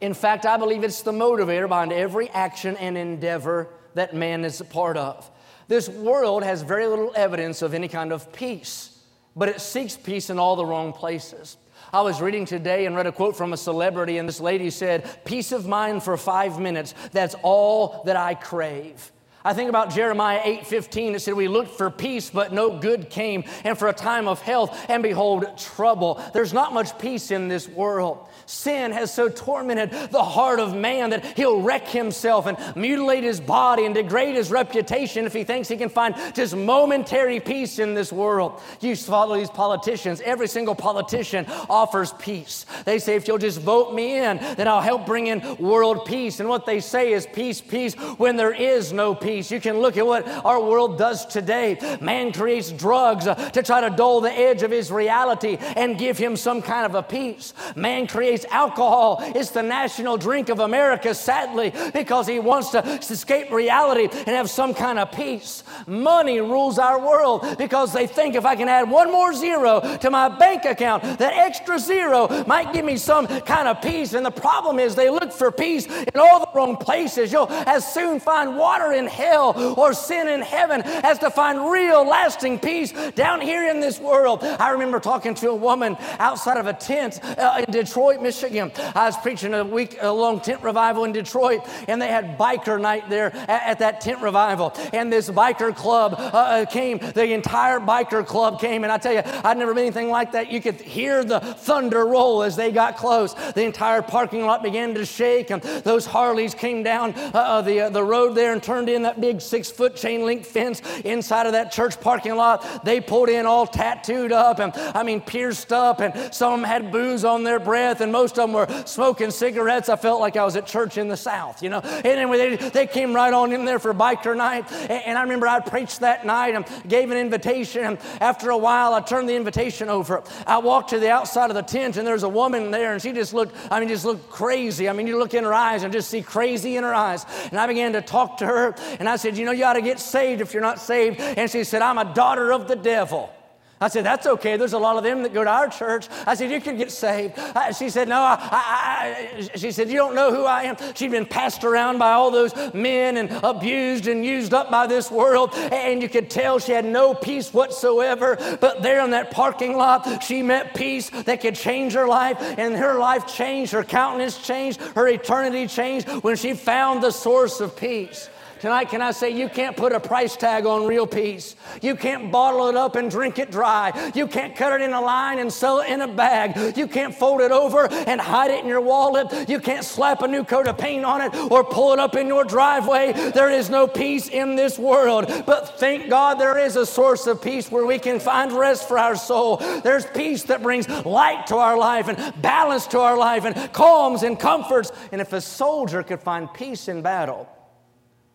In 0.00 0.14
fact, 0.14 0.44
I 0.44 0.56
believe 0.56 0.84
it's 0.84 1.02
the 1.02 1.12
motivator 1.12 1.68
behind 1.68 1.92
every 1.92 2.28
action 2.30 2.76
and 2.76 2.98
endeavor 2.98 3.68
that 3.94 4.14
man 4.14 4.44
is 4.44 4.60
a 4.60 4.64
part 4.64 4.96
of. 4.96 5.30
This 5.68 5.88
world 5.88 6.44
has 6.44 6.62
very 6.62 6.86
little 6.86 7.12
evidence 7.16 7.62
of 7.62 7.74
any 7.74 7.88
kind 7.88 8.12
of 8.12 8.32
peace, 8.32 8.98
but 9.34 9.48
it 9.48 9.60
seeks 9.60 9.96
peace 9.96 10.30
in 10.30 10.38
all 10.38 10.56
the 10.56 10.66
wrong 10.66 10.92
places. 10.92 11.56
I 11.92 12.02
was 12.02 12.20
reading 12.20 12.44
today 12.44 12.86
and 12.86 12.94
read 12.96 13.06
a 13.06 13.12
quote 13.12 13.36
from 13.36 13.52
a 13.52 13.56
celebrity, 13.56 14.18
and 14.18 14.28
this 14.28 14.40
lady 14.40 14.70
said, 14.70 15.24
Peace 15.24 15.52
of 15.52 15.66
mind 15.66 16.02
for 16.02 16.16
five 16.16 16.58
minutes, 16.58 16.94
that's 17.12 17.34
all 17.42 18.02
that 18.06 18.16
I 18.16 18.34
crave. 18.34 19.12
I 19.46 19.54
think 19.54 19.68
about 19.68 19.94
Jeremiah 19.94 20.40
8:15. 20.40 21.14
It 21.14 21.20
said, 21.20 21.34
We 21.34 21.46
looked 21.46 21.70
for 21.70 21.88
peace, 21.88 22.30
but 22.30 22.52
no 22.52 22.80
good 22.80 23.08
came, 23.08 23.44
and 23.62 23.78
for 23.78 23.86
a 23.86 23.92
time 23.92 24.26
of 24.26 24.42
health, 24.42 24.76
and 24.88 25.04
behold, 25.04 25.56
trouble. 25.56 26.20
There's 26.32 26.52
not 26.52 26.74
much 26.74 26.98
peace 26.98 27.30
in 27.30 27.46
this 27.46 27.68
world. 27.68 28.26
Sin 28.46 28.90
has 28.90 29.14
so 29.14 29.28
tormented 29.28 30.10
the 30.10 30.22
heart 30.22 30.58
of 30.58 30.74
man 30.74 31.10
that 31.10 31.24
he'll 31.36 31.60
wreck 31.60 31.86
himself 31.86 32.46
and 32.46 32.58
mutilate 32.74 33.22
his 33.22 33.40
body 33.40 33.86
and 33.86 33.94
degrade 33.94 34.34
his 34.34 34.50
reputation 34.50 35.26
if 35.26 35.32
he 35.32 35.44
thinks 35.44 35.68
he 35.68 35.76
can 35.76 35.90
find 35.90 36.16
just 36.34 36.56
momentary 36.56 37.38
peace 37.38 37.78
in 37.78 37.94
this 37.94 38.12
world. 38.12 38.60
You 38.80 38.96
follow 38.96 39.36
these 39.36 39.50
politicians. 39.50 40.20
Every 40.22 40.48
single 40.48 40.74
politician 40.74 41.46
offers 41.70 42.12
peace. 42.14 42.66
They 42.84 42.98
say, 42.98 43.14
if 43.14 43.28
you'll 43.28 43.38
just 43.38 43.60
vote 43.60 43.94
me 43.94 44.18
in, 44.18 44.38
then 44.56 44.66
I'll 44.66 44.80
help 44.80 45.06
bring 45.06 45.28
in 45.28 45.56
world 45.58 46.04
peace. 46.04 46.40
And 46.40 46.48
what 46.48 46.66
they 46.66 46.80
say 46.80 47.12
is 47.12 47.26
peace, 47.32 47.60
peace, 47.60 47.94
when 47.94 48.36
there 48.36 48.52
is 48.52 48.92
no 48.92 49.14
peace 49.14 49.35
You 49.36 49.60
can 49.60 49.80
look 49.80 49.96
at 49.96 50.06
what 50.06 50.26
our 50.44 50.60
world 50.60 50.96
does 50.96 51.26
today. 51.26 51.98
Man 52.00 52.32
creates 52.32 52.72
drugs 52.72 53.26
uh, 53.26 53.34
to 53.50 53.62
try 53.62 53.82
to 53.82 53.94
dull 53.94 54.22
the 54.22 54.32
edge 54.32 54.62
of 54.62 54.70
his 54.70 54.90
reality 54.90 55.58
and 55.60 55.98
give 55.98 56.16
him 56.16 56.36
some 56.36 56.62
kind 56.62 56.86
of 56.86 56.94
a 56.94 57.02
peace. 57.02 57.52
Man 57.74 58.06
creates 58.06 58.46
alcohol. 58.46 59.18
It's 59.20 59.50
the 59.50 59.62
national 59.62 60.16
drink 60.16 60.48
of 60.48 60.60
America, 60.60 61.14
sadly, 61.14 61.72
because 61.92 62.26
he 62.26 62.38
wants 62.38 62.70
to 62.70 62.78
escape 62.98 63.50
reality 63.50 64.08
and 64.10 64.28
have 64.28 64.48
some 64.48 64.72
kind 64.72 64.98
of 64.98 65.12
peace. 65.12 65.64
Money 65.86 66.40
rules 66.40 66.78
our 66.78 66.98
world 66.98 67.58
because 67.58 67.92
they 67.92 68.06
think 68.06 68.34
if 68.34 68.46
I 68.46 68.56
can 68.56 68.68
add 68.68 68.90
one 68.90 69.12
more 69.12 69.34
zero 69.34 69.80
to 69.98 70.10
my 70.10 70.28
bank 70.28 70.64
account, 70.64 71.02
that 71.18 71.34
extra 71.34 71.78
zero 71.78 72.44
might 72.46 72.72
give 72.72 72.84
me 72.84 72.96
some 72.96 73.26
kind 73.26 73.68
of 73.68 73.82
peace. 73.82 74.14
And 74.14 74.24
the 74.24 74.30
problem 74.30 74.78
is 74.78 74.94
they 74.94 75.10
look 75.10 75.32
for 75.32 75.52
peace 75.52 75.86
in 75.86 76.18
all 76.18 76.40
the 76.40 76.48
wrong 76.54 76.76
places. 76.76 77.32
You'll 77.32 77.50
as 77.50 77.86
soon 77.92 78.18
find 78.20 78.56
water 78.56 78.92
in 78.92 79.06
hell 79.06 79.25
or 79.34 79.92
sin 79.92 80.28
in 80.28 80.40
heaven 80.42 80.82
as 80.84 81.18
to 81.18 81.30
find 81.30 81.70
real 81.70 82.06
lasting 82.06 82.58
peace 82.58 82.92
down 83.12 83.40
here 83.40 83.68
in 83.68 83.80
this 83.80 83.98
world. 83.98 84.42
I 84.42 84.70
remember 84.70 85.00
talking 85.00 85.34
to 85.36 85.50
a 85.50 85.54
woman 85.54 85.96
outside 86.18 86.58
of 86.58 86.66
a 86.66 86.72
tent 86.72 87.20
uh, 87.24 87.62
in 87.66 87.72
Detroit, 87.72 88.22
Michigan. 88.22 88.70
I 88.94 89.06
was 89.06 89.16
preaching 89.18 89.54
a 89.54 89.64
week 89.64 90.02
long 90.02 90.40
tent 90.40 90.62
revival 90.62 91.04
in 91.04 91.12
Detroit, 91.12 91.62
and 91.88 92.00
they 92.00 92.08
had 92.08 92.38
biker 92.38 92.80
night 92.80 93.08
there 93.08 93.34
at, 93.34 93.62
at 93.62 93.78
that 93.80 94.00
tent 94.00 94.20
revival. 94.20 94.72
And 94.92 95.12
this 95.12 95.28
biker 95.30 95.74
club 95.74 96.14
uh, 96.16 96.36
uh 96.36 96.64
came, 96.66 96.98
the 96.98 97.32
entire 97.32 97.80
biker 97.80 98.26
club 98.26 98.60
came, 98.60 98.84
and 98.84 98.92
I 98.92 98.98
tell 98.98 99.12
you, 99.12 99.22
I'd 99.24 99.58
never 99.58 99.74
been 99.74 99.84
anything 99.84 100.10
like 100.10 100.32
that. 100.32 100.50
You 100.50 100.60
could 100.60 100.80
hear 100.80 101.24
the 101.24 101.40
thunder 101.40 102.06
roll 102.06 102.42
as 102.42 102.56
they 102.56 102.72
got 102.72 102.96
close. 102.96 103.34
The 103.34 103.64
entire 103.64 104.02
parking 104.02 104.44
lot 104.46 104.62
began 104.62 104.94
to 104.94 105.04
shake, 105.04 105.50
and 105.50 105.62
those 105.62 106.06
Harleys 106.06 106.54
came 106.54 106.82
down 106.82 107.14
uh, 107.14 107.38
uh 107.38 107.62
the, 107.62 107.80
uh, 107.82 107.90
the 107.90 108.02
road 108.02 108.34
there 108.34 108.52
and 108.52 108.62
turned 108.62 108.88
in 108.88 109.02
that 109.02 109.15
big 109.20 109.40
six 109.40 109.70
foot 109.70 109.96
chain 109.96 110.24
link 110.24 110.44
fence 110.44 110.82
inside 111.04 111.46
of 111.46 111.52
that 111.52 111.72
church 111.72 112.00
parking 112.00 112.36
lot. 112.36 112.84
They 112.84 113.00
pulled 113.00 113.28
in 113.28 113.46
all 113.46 113.66
tattooed 113.66 114.32
up 114.32 114.58
and 114.58 114.72
I 114.74 115.02
mean 115.02 115.20
pierced 115.20 115.72
up, 115.72 116.00
and 116.00 116.34
some 116.34 116.62
had 116.62 116.92
booze 116.92 117.24
on 117.24 117.44
their 117.44 117.58
breath, 117.58 118.00
and 118.00 118.12
most 118.12 118.38
of 118.38 118.48
them 118.48 118.52
were 118.52 118.66
smoking 118.86 119.30
cigarettes. 119.30 119.88
I 119.88 119.96
felt 119.96 120.20
like 120.20 120.36
I 120.36 120.44
was 120.44 120.56
at 120.56 120.66
church 120.66 120.98
in 120.98 121.08
the 121.08 121.16
South, 121.16 121.62
you 121.62 121.70
know. 121.70 121.80
And 121.80 122.06
anyway, 122.06 122.56
they, 122.56 122.68
they 122.70 122.86
came 122.86 123.14
right 123.14 123.32
on 123.32 123.52
in 123.52 123.64
there 123.64 123.78
for 123.78 123.92
biker 123.94 124.36
night, 124.36 124.70
and, 124.72 124.90
and 124.90 125.18
I 125.18 125.22
remember 125.22 125.46
I 125.48 125.60
preached 125.60 126.00
that 126.00 126.26
night 126.26 126.54
and 126.54 126.66
gave 126.88 127.10
an 127.10 127.16
invitation. 127.16 127.84
And 127.84 127.98
after 128.20 128.50
a 128.50 128.58
while, 128.58 128.94
I 128.94 129.00
turned 129.00 129.28
the 129.28 129.36
invitation 129.36 129.88
over. 129.88 130.22
I 130.46 130.58
walked 130.58 130.90
to 130.90 130.98
the 130.98 131.10
outside 131.10 131.50
of 131.50 131.56
the 131.56 131.62
tent, 131.62 131.96
and 131.96 132.06
there's 132.06 132.22
a 132.22 132.28
woman 132.28 132.70
there, 132.70 132.92
and 132.92 133.02
she 133.02 133.12
just 133.12 133.34
looked, 133.34 133.56
I 133.70 133.80
mean, 133.80 133.88
just 133.88 134.04
looked 134.04 134.30
crazy. 134.30 134.88
I 134.88 134.92
mean, 134.92 135.06
you 135.06 135.18
look 135.18 135.34
in 135.34 135.44
her 135.44 135.54
eyes 135.54 135.82
and 135.82 135.92
just 135.92 136.10
see 136.10 136.22
crazy 136.22 136.76
in 136.76 136.84
her 136.84 136.94
eyes. 136.94 137.24
And 137.50 137.58
I 137.58 137.66
began 137.66 137.92
to 137.94 138.02
talk 138.02 138.38
to 138.38 138.46
her, 138.46 138.74
and 138.98 139.08
I 139.08 139.16
said, 139.16 139.36
You 139.36 139.44
know, 139.44 139.52
you 139.52 139.64
ought 139.64 139.74
to 139.74 139.82
get 139.82 140.00
saved 140.00 140.40
if 140.40 140.52
you're 140.52 140.62
not 140.62 140.80
saved. 140.80 141.20
And 141.20 141.50
she 141.50 141.64
said, 141.64 141.82
I'm 141.82 141.98
a 141.98 142.14
daughter 142.14 142.52
of 142.52 142.68
the 142.68 142.76
devil. 142.76 143.32
I 143.78 143.88
said, 143.88 144.06
That's 144.06 144.26
okay. 144.26 144.56
There's 144.56 144.72
a 144.72 144.78
lot 144.78 144.96
of 144.96 145.04
them 145.04 145.22
that 145.22 145.34
go 145.34 145.44
to 145.44 145.50
our 145.50 145.68
church. 145.68 146.08
I 146.26 146.34
said, 146.34 146.50
You 146.50 146.62
can 146.62 146.78
get 146.78 146.90
saved. 146.90 147.38
she 147.76 147.90
said, 147.90 148.08
No, 148.08 148.22
I, 148.22 148.38
I, 148.40 149.38
I, 149.38 149.56
she 149.56 149.70
said, 149.70 149.90
You 149.90 149.96
don't 149.96 150.14
know 150.14 150.34
who 150.34 150.44
I 150.44 150.62
am. 150.62 150.76
She'd 150.94 151.10
been 151.10 151.26
passed 151.26 151.62
around 151.62 151.98
by 151.98 152.12
all 152.12 152.30
those 152.30 152.54
men 152.72 153.18
and 153.18 153.30
abused 153.44 154.06
and 154.06 154.24
used 154.24 154.54
up 154.54 154.70
by 154.70 154.86
this 154.86 155.10
world. 155.10 155.50
And 155.54 156.00
you 156.00 156.08
could 156.08 156.30
tell 156.30 156.58
she 156.58 156.72
had 156.72 156.86
no 156.86 157.12
peace 157.12 157.52
whatsoever. 157.52 158.36
But 158.60 158.82
there 158.82 159.04
in 159.04 159.10
that 159.10 159.30
parking 159.30 159.76
lot, 159.76 160.22
she 160.22 160.42
met 160.42 160.74
peace 160.74 161.10
that 161.10 161.42
could 161.42 161.54
change 161.54 161.92
her 161.92 162.06
life. 162.06 162.38
And 162.40 162.74
her 162.76 162.98
life 162.98 163.26
changed, 163.26 163.72
her 163.72 163.84
countenance 163.84 164.38
changed, 164.38 164.80
her 164.94 165.06
eternity 165.06 165.66
changed 165.66 166.08
when 166.22 166.36
she 166.36 166.54
found 166.54 167.02
the 167.02 167.10
source 167.10 167.60
of 167.60 167.76
peace. 167.76 168.30
Tonight, 168.60 168.88
can 168.88 169.02
I 169.02 169.10
say 169.10 169.30
you 169.30 169.50
can't 169.50 169.76
put 169.76 169.92
a 169.92 170.00
price 170.00 170.34
tag 170.34 170.64
on 170.64 170.86
real 170.86 171.06
peace? 171.06 171.56
You 171.82 171.94
can't 171.94 172.32
bottle 172.32 172.68
it 172.68 172.76
up 172.76 172.96
and 172.96 173.10
drink 173.10 173.38
it 173.38 173.50
dry. 173.50 174.10
You 174.14 174.26
can't 174.26 174.56
cut 174.56 174.72
it 174.72 174.80
in 174.80 174.94
a 174.94 175.00
line 175.00 175.38
and 175.40 175.52
sell 175.52 175.80
it 175.80 175.90
in 175.90 176.00
a 176.00 176.08
bag. 176.08 176.76
You 176.76 176.88
can't 176.88 177.14
fold 177.14 177.42
it 177.42 177.52
over 177.52 177.86
and 177.92 178.18
hide 178.18 178.50
it 178.50 178.62
in 178.62 178.68
your 178.68 178.80
wallet. 178.80 179.48
You 179.48 179.60
can't 179.60 179.84
slap 179.84 180.22
a 180.22 180.28
new 180.28 180.42
coat 180.42 180.66
of 180.66 180.78
paint 180.78 181.04
on 181.04 181.20
it 181.20 181.34
or 181.50 181.64
pull 181.64 181.92
it 181.92 181.98
up 181.98 182.16
in 182.16 182.26
your 182.28 182.44
driveway. 182.44 183.12
There 183.12 183.50
is 183.50 183.68
no 183.68 183.86
peace 183.86 184.28
in 184.28 184.56
this 184.56 184.78
world. 184.78 185.26
But 185.44 185.78
thank 185.78 186.08
God 186.08 186.40
there 186.40 186.58
is 186.58 186.76
a 186.76 186.86
source 186.86 187.26
of 187.26 187.42
peace 187.42 187.70
where 187.70 187.84
we 187.84 187.98
can 187.98 188.18
find 188.18 188.52
rest 188.52 188.88
for 188.88 188.98
our 188.98 189.16
soul. 189.16 189.58
There's 189.58 190.06
peace 190.06 190.44
that 190.44 190.62
brings 190.62 190.88
light 191.04 191.46
to 191.48 191.56
our 191.56 191.76
life 191.76 192.08
and 192.08 192.40
balance 192.40 192.86
to 192.88 193.00
our 193.00 193.18
life 193.18 193.44
and 193.44 193.72
calms 193.74 194.22
and 194.22 194.40
comforts. 194.40 194.92
And 195.12 195.20
if 195.20 195.34
a 195.34 195.42
soldier 195.42 196.02
could 196.02 196.20
find 196.20 196.52
peace 196.54 196.88
in 196.88 197.02
battle, 197.02 197.48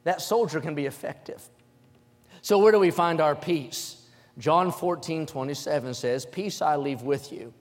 that 0.04 0.22
soldier 0.22 0.60
can 0.60 0.76
be 0.76 0.86
effective. 0.86 1.48
So, 2.42 2.58
where 2.60 2.72
do 2.72 2.80
we 2.80 2.92
find 2.92 3.22
our 3.22 3.36
peace? 3.36 3.98
John 4.38 4.72
14, 4.72 5.26
27 5.26 5.94
says, 5.94 6.26
Peace 6.26 6.62
I 6.62 6.76
leave 6.76 7.02
with 7.02 7.32
you. 7.32 7.54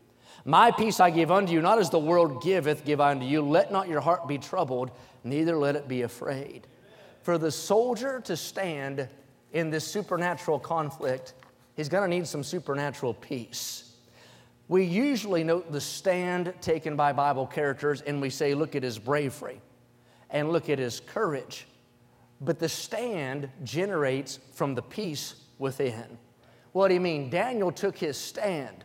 My 0.44 0.70
peace 0.70 1.00
I 1.00 1.10
give 1.10 1.30
unto 1.30 1.52
you, 1.52 1.60
not 1.60 1.78
as 1.78 1.90
the 1.90 1.98
world 1.98 2.42
giveth, 2.42 2.84
give 2.84 3.00
I 3.00 3.10
unto 3.10 3.26
you. 3.26 3.42
Let 3.42 3.70
not 3.70 3.88
your 3.88 4.00
heart 4.00 4.26
be 4.26 4.38
troubled, 4.38 4.90
neither 5.22 5.56
let 5.56 5.76
it 5.76 5.86
be 5.86 6.02
afraid. 6.02 6.66
For 7.22 7.36
the 7.36 7.50
soldier 7.50 8.20
to 8.24 8.36
stand 8.36 9.06
in 9.52 9.68
this 9.68 9.86
supernatural 9.86 10.58
conflict, 10.58 11.34
he's 11.76 11.88
going 11.88 12.08
to 12.08 12.16
need 12.16 12.26
some 12.26 12.42
supernatural 12.42 13.14
peace. 13.14 13.92
We 14.68 14.84
usually 14.84 15.44
note 15.44 15.70
the 15.72 15.80
stand 15.80 16.54
taken 16.62 16.96
by 16.96 17.12
Bible 17.12 17.46
characters 17.46 18.00
and 18.00 18.20
we 18.20 18.30
say, 18.30 18.54
look 18.54 18.76
at 18.76 18.82
his 18.82 18.98
bravery 18.98 19.60
and 20.30 20.52
look 20.52 20.70
at 20.70 20.78
his 20.78 21.00
courage. 21.00 21.66
But 22.40 22.58
the 22.58 22.68
stand 22.68 23.50
generates 23.64 24.38
from 24.52 24.74
the 24.74 24.82
peace 24.82 25.34
within. 25.58 26.18
What 26.72 26.88
do 26.88 26.94
you 26.94 27.00
mean? 27.00 27.30
Daniel 27.30 27.72
took 27.72 27.98
his 27.98 28.16
stand. 28.16 28.84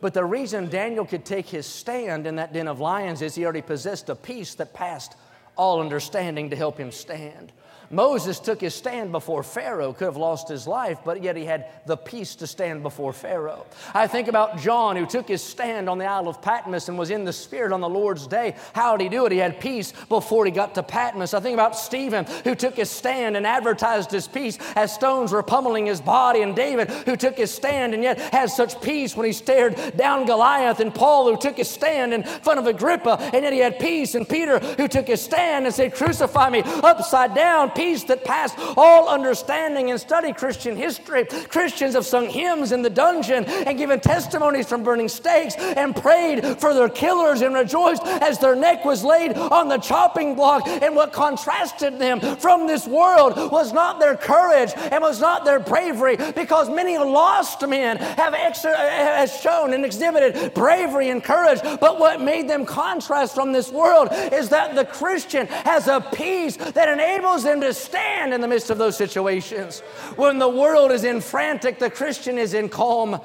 But 0.00 0.14
the 0.14 0.24
reason 0.24 0.68
Daniel 0.68 1.04
could 1.04 1.24
take 1.24 1.46
his 1.46 1.66
stand 1.66 2.26
in 2.26 2.36
that 2.36 2.52
den 2.52 2.68
of 2.68 2.80
lions 2.80 3.22
is 3.22 3.34
he 3.34 3.44
already 3.44 3.62
possessed 3.62 4.08
a 4.08 4.14
peace 4.14 4.54
that 4.54 4.74
passed 4.74 5.16
all 5.56 5.80
understanding 5.80 6.50
to 6.50 6.56
help 6.56 6.78
him 6.78 6.92
stand. 6.92 7.52
Moses 7.90 8.40
took 8.40 8.60
his 8.60 8.74
stand 8.74 9.12
before 9.12 9.42
Pharaoh, 9.42 9.92
could 9.92 10.06
have 10.06 10.16
lost 10.16 10.48
his 10.48 10.66
life, 10.66 10.98
but 11.04 11.22
yet 11.22 11.36
he 11.36 11.44
had 11.44 11.66
the 11.86 11.96
peace 11.96 12.34
to 12.36 12.46
stand 12.46 12.82
before 12.82 13.12
Pharaoh. 13.12 13.66
I 13.94 14.06
think 14.06 14.28
about 14.28 14.58
John, 14.58 14.96
who 14.96 15.06
took 15.06 15.28
his 15.28 15.42
stand 15.42 15.88
on 15.88 15.98
the 15.98 16.04
Isle 16.04 16.28
of 16.28 16.42
Patmos 16.42 16.88
and 16.88 16.98
was 16.98 17.10
in 17.10 17.24
the 17.24 17.32
Spirit 17.32 17.72
on 17.72 17.80
the 17.80 17.88
Lord's 17.88 18.26
day. 18.26 18.56
How 18.72 18.96
did 18.96 19.04
he 19.04 19.10
do 19.10 19.26
it? 19.26 19.32
He 19.32 19.38
had 19.38 19.60
peace 19.60 19.92
before 20.08 20.44
he 20.44 20.50
got 20.50 20.74
to 20.74 20.82
Patmos. 20.82 21.34
I 21.34 21.40
think 21.40 21.54
about 21.54 21.76
Stephen, 21.76 22.26
who 22.44 22.54
took 22.54 22.74
his 22.74 22.90
stand 22.90 23.36
and 23.36 23.46
advertised 23.46 24.10
his 24.10 24.26
peace 24.26 24.58
as 24.74 24.92
stones 24.92 25.32
were 25.32 25.42
pummeling 25.42 25.86
his 25.86 26.00
body, 26.00 26.42
and 26.42 26.56
David, 26.56 26.90
who 26.90 27.16
took 27.16 27.36
his 27.36 27.52
stand 27.52 27.94
and 27.94 28.02
yet 28.02 28.18
had 28.18 28.50
such 28.50 28.80
peace 28.80 29.16
when 29.16 29.26
he 29.26 29.32
stared 29.32 29.96
down 29.96 30.26
Goliath, 30.26 30.80
and 30.80 30.94
Paul, 30.94 31.30
who 31.30 31.36
took 31.36 31.56
his 31.56 31.70
stand 31.70 32.12
in 32.12 32.22
front 32.22 32.58
of 32.58 32.66
Agrippa, 32.66 33.18
and 33.32 33.44
yet 33.44 33.52
he 33.52 33.58
had 33.60 33.78
peace, 33.78 34.14
and 34.14 34.28
Peter, 34.28 34.58
who 34.58 34.88
took 34.88 35.06
his 35.06 35.22
stand 35.22 35.66
and 35.66 35.74
said, 35.74 35.94
Crucify 35.94 36.50
me 36.50 36.62
upside 36.64 37.34
down 37.34 37.70
peace 37.76 38.04
that 38.04 38.24
passed 38.24 38.56
all 38.76 39.08
understanding 39.08 39.90
and 39.90 40.00
study 40.00 40.32
Christian 40.32 40.76
history. 40.76 41.24
Christians 41.24 41.94
have 41.94 42.06
sung 42.06 42.28
hymns 42.28 42.72
in 42.72 42.82
the 42.82 42.90
dungeon 42.90 43.44
and 43.44 43.78
given 43.78 44.00
testimonies 44.00 44.66
from 44.68 44.82
burning 44.82 45.08
stakes 45.08 45.54
and 45.56 45.94
prayed 45.94 46.44
for 46.58 46.74
their 46.74 46.88
killers 46.88 47.42
and 47.42 47.54
rejoiced 47.54 48.02
as 48.04 48.38
their 48.38 48.56
neck 48.56 48.84
was 48.84 49.04
laid 49.04 49.34
on 49.34 49.68
the 49.68 49.78
chopping 49.78 50.34
block. 50.34 50.66
And 50.66 50.96
what 50.96 51.12
contrasted 51.12 51.98
them 51.98 52.20
from 52.36 52.66
this 52.66 52.86
world 52.86 53.36
was 53.52 53.72
not 53.72 54.00
their 54.00 54.16
courage 54.16 54.72
and 54.76 55.02
was 55.02 55.20
not 55.20 55.44
their 55.44 55.60
bravery, 55.60 56.16
because 56.16 56.70
many 56.70 56.96
lost 56.98 57.66
men 57.66 57.98
have, 57.98 58.34
have 58.34 59.30
shown 59.30 59.74
and 59.74 59.84
exhibited 59.84 60.54
bravery 60.54 61.10
and 61.10 61.22
courage. 61.22 61.60
But 61.62 61.98
what 61.98 62.20
made 62.20 62.48
them 62.48 62.64
contrast 62.64 63.34
from 63.34 63.52
this 63.52 63.70
world 63.70 64.08
is 64.12 64.48
that 64.48 64.74
the 64.74 64.84
Christian 64.84 65.46
has 65.46 65.88
a 65.88 66.00
peace 66.14 66.56
that 66.56 66.88
enables 66.88 67.44
them 67.44 67.60
to 67.60 67.65
to 67.66 67.74
stand 67.74 68.32
in 68.32 68.40
the 68.40 68.48
midst 68.48 68.70
of 68.70 68.78
those 68.78 68.96
situations. 68.96 69.80
When 70.16 70.38
the 70.38 70.48
world 70.48 70.90
is 70.90 71.04
in 71.04 71.20
frantic, 71.20 71.78
the 71.78 71.90
Christian 71.90 72.38
is 72.38 72.54
in 72.54 72.68
calm. 72.68 73.20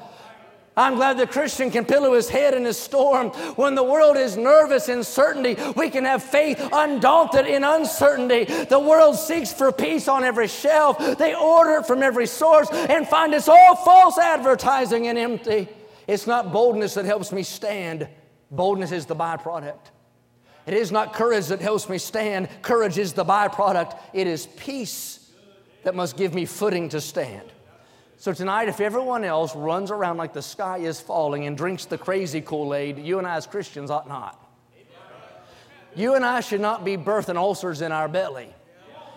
I'm 0.76 0.94
glad 0.94 1.18
the 1.18 1.26
Christian 1.26 1.70
can 1.70 1.84
pillow 1.84 2.14
his 2.14 2.30
head 2.30 2.54
in 2.54 2.64
a 2.66 2.72
storm. 2.72 3.28
When 3.56 3.74
the 3.74 3.84
world 3.84 4.16
is 4.16 4.38
nervous 4.38 4.88
in 4.88 5.04
certainty, 5.04 5.56
we 5.76 5.90
can 5.90 6.04
have 6.06 6.22
faith 6.22 6.58
undaunted 6.72 7.46
in 7.46 7.62
uncertainty. 7.62 8.44
The 8.44 8.78
world 8.78 9.16
seeks 9.16 9.52
for 9.52 9.70
peace 9.70 10.08
on 10.08 10.24
every 10.24 10.48
shelf. 10.48 11.18
They 11.18 11.34
order 11.34 11.80
it 11.80 11.86
from 11.86 12.02
every 12.02 12.26
source 12.26 12.70
and 12.70 13.06
find 13.06 13.34
it's 13.34 13.48
all 13.48 13.76
false 13.76 14.18
advertising 14.18 15.08
and 15.08 15.18
empty. 15.18 15.68
It's 16.06 16.26
not 16.26 16.52
boldness 16.52 16.94
that 16.94 17.04
helps 17.04 17.32
me 17.32 17.42
stand, 17.42 18.08
boldness 18.50 18.92
is 18.92 19.06
the 19.06 19.16
byproduct. 19.16 19.90
It 20.66 20.74
is 20.74 20.92
not 20.92 21.12
courage 21.12 21.46
that 21.46 21.60
helps 21.60 21.88
me 21.88 21.98
stand, 21.98 22.48
courage 22.62 22.98
is 22.98 23.12
the 23.12 23.24
byproduct. 23.24 23.98
It 24.12 24.26
is 24.26 24.46
peace 24.46 25.30
that 25.82 25.94
must 25.94 26.16
give 26.16 26.34
me 26.34 26.44
footing 26.44 26.88
to 26.90 27.00
stand. 27.00 27.48
So 28.16 28.32
tonight, 28.32 28.68
if 28.68 28.80
everyone 28.80 29.24
else 29.24 29.56
runs 29.56 29.90
around 29.90 30.16
like 30.16 30.32
the 30.32 30.42
sky 30.42 30.78
is 30.78 31.00
falling 31.00 31.46
and 31.46 31.56
drinks 31.56 31.86
the 31.86 31.98
crazy 31.98 32.40
Kool 32.40 32.74
Aid, 32.74 32.98
you 32.98 33.18
and 33.18 33.26
I 33.26 33.34
as 33.34 33.46
Christians 33.46 33.90
ought 33.90 34.06
not. 34.06 34.38
You 35.96 36.14
and 36.14 36.24
I 36.24 36.40
should 36.40 36.60
not 36.60 36.84
be 36.84 36.96
birthing 36.96 37.36
ulcers 37.36 37.82
in 37.82 37.90
our 37.90 38.08
belly 38.08 38.48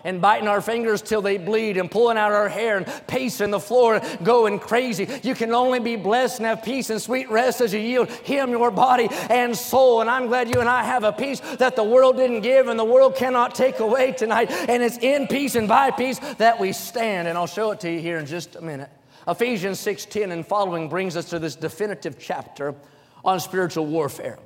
and 0.06 0.20
biting 0.20 0.46
our 0.46 0.60
fingers 0.60 1.02
till 1.02 1.20
they 1.20 1.36
bleed 1.36 1.76
and 1.76 1.90
pulling 1.90 2.16
out 2.16 2.30
our 2.30 2.48
hair 2.48 2.76
and 2.76 2.86
pacing 3.08 3.50
the 3.50 3.58
floor 3.58 3.96
and 3.96 4.24
going 4.24 4.60
crazy. 4.60 5.08
You 5.24 5.34
can 5.34 5.52
only 5.52 5.80
be 5.80 5.96
blessed 5.96 6.38
and 6.38 6.46
have 6.46 6.62
peace 6.62 6.90
and 6.90 7.02
sweet 7.02 7.28
rest 7.28 7.60
as 7.60 7.74
you 7.74 7.80
yield 7.80 8.08
Him 8.08 8.50
your 8.50 8.70
body 8.70 9.08
and 9.10 9.56
soul. 9.56 10.02
And 10.02 10.08
I'm 10.08 10.28
glad 10.28 10.54
you 10.54 10.60
and 10.60 10.68
I 10.68 10.84
have 10.84 11.02
a 11.02 11.12
peace 11.12 11.40
that 11.58 11.74
the 11.74 11.82
world 11.82 12.16
didn't 12.16 12.42
give 12.42 12.68
and 12.68 12.78
the 12.78 12.84
world 12.84 13.16
cannot 13.16 13.56
take 13.56 13.80
away 13.80 14.12
tonight. 14.12 14.52
And 14.52 14.80
it's 14.80 14.96
in 14.98 15.26
peace 15.26 15.56
and 15.56 15.66
by 15.66 15.90
peace 15.90 16.20
that 16.38 16.60
we 16.60 16.72
stand. 16.72 17.26
And 17.26 17.36
I'll 17.36 17.48
show 17.48 17.72
it 17.72 17.80
to 17.80 17.90
you 17.90 17.98
here 17.98 18.18
in 18.18 18.26
just 18.26 18.54
a 18.54 18.60
minute. 18.60 18.90
Ephesians 19.26 19.80
6:10 19.80 20.30
and 20.30 20.46
following 20.46 20.88
brings 20.88 21.16
us 21.16 21.30
to 21.30 21.40
this 21.40 21.56
definitive 21.56 22.16
chapter 22.16 22.76
on 23.24 23.40
spiritual 23.40 23.86
warfare. 23.86 24.38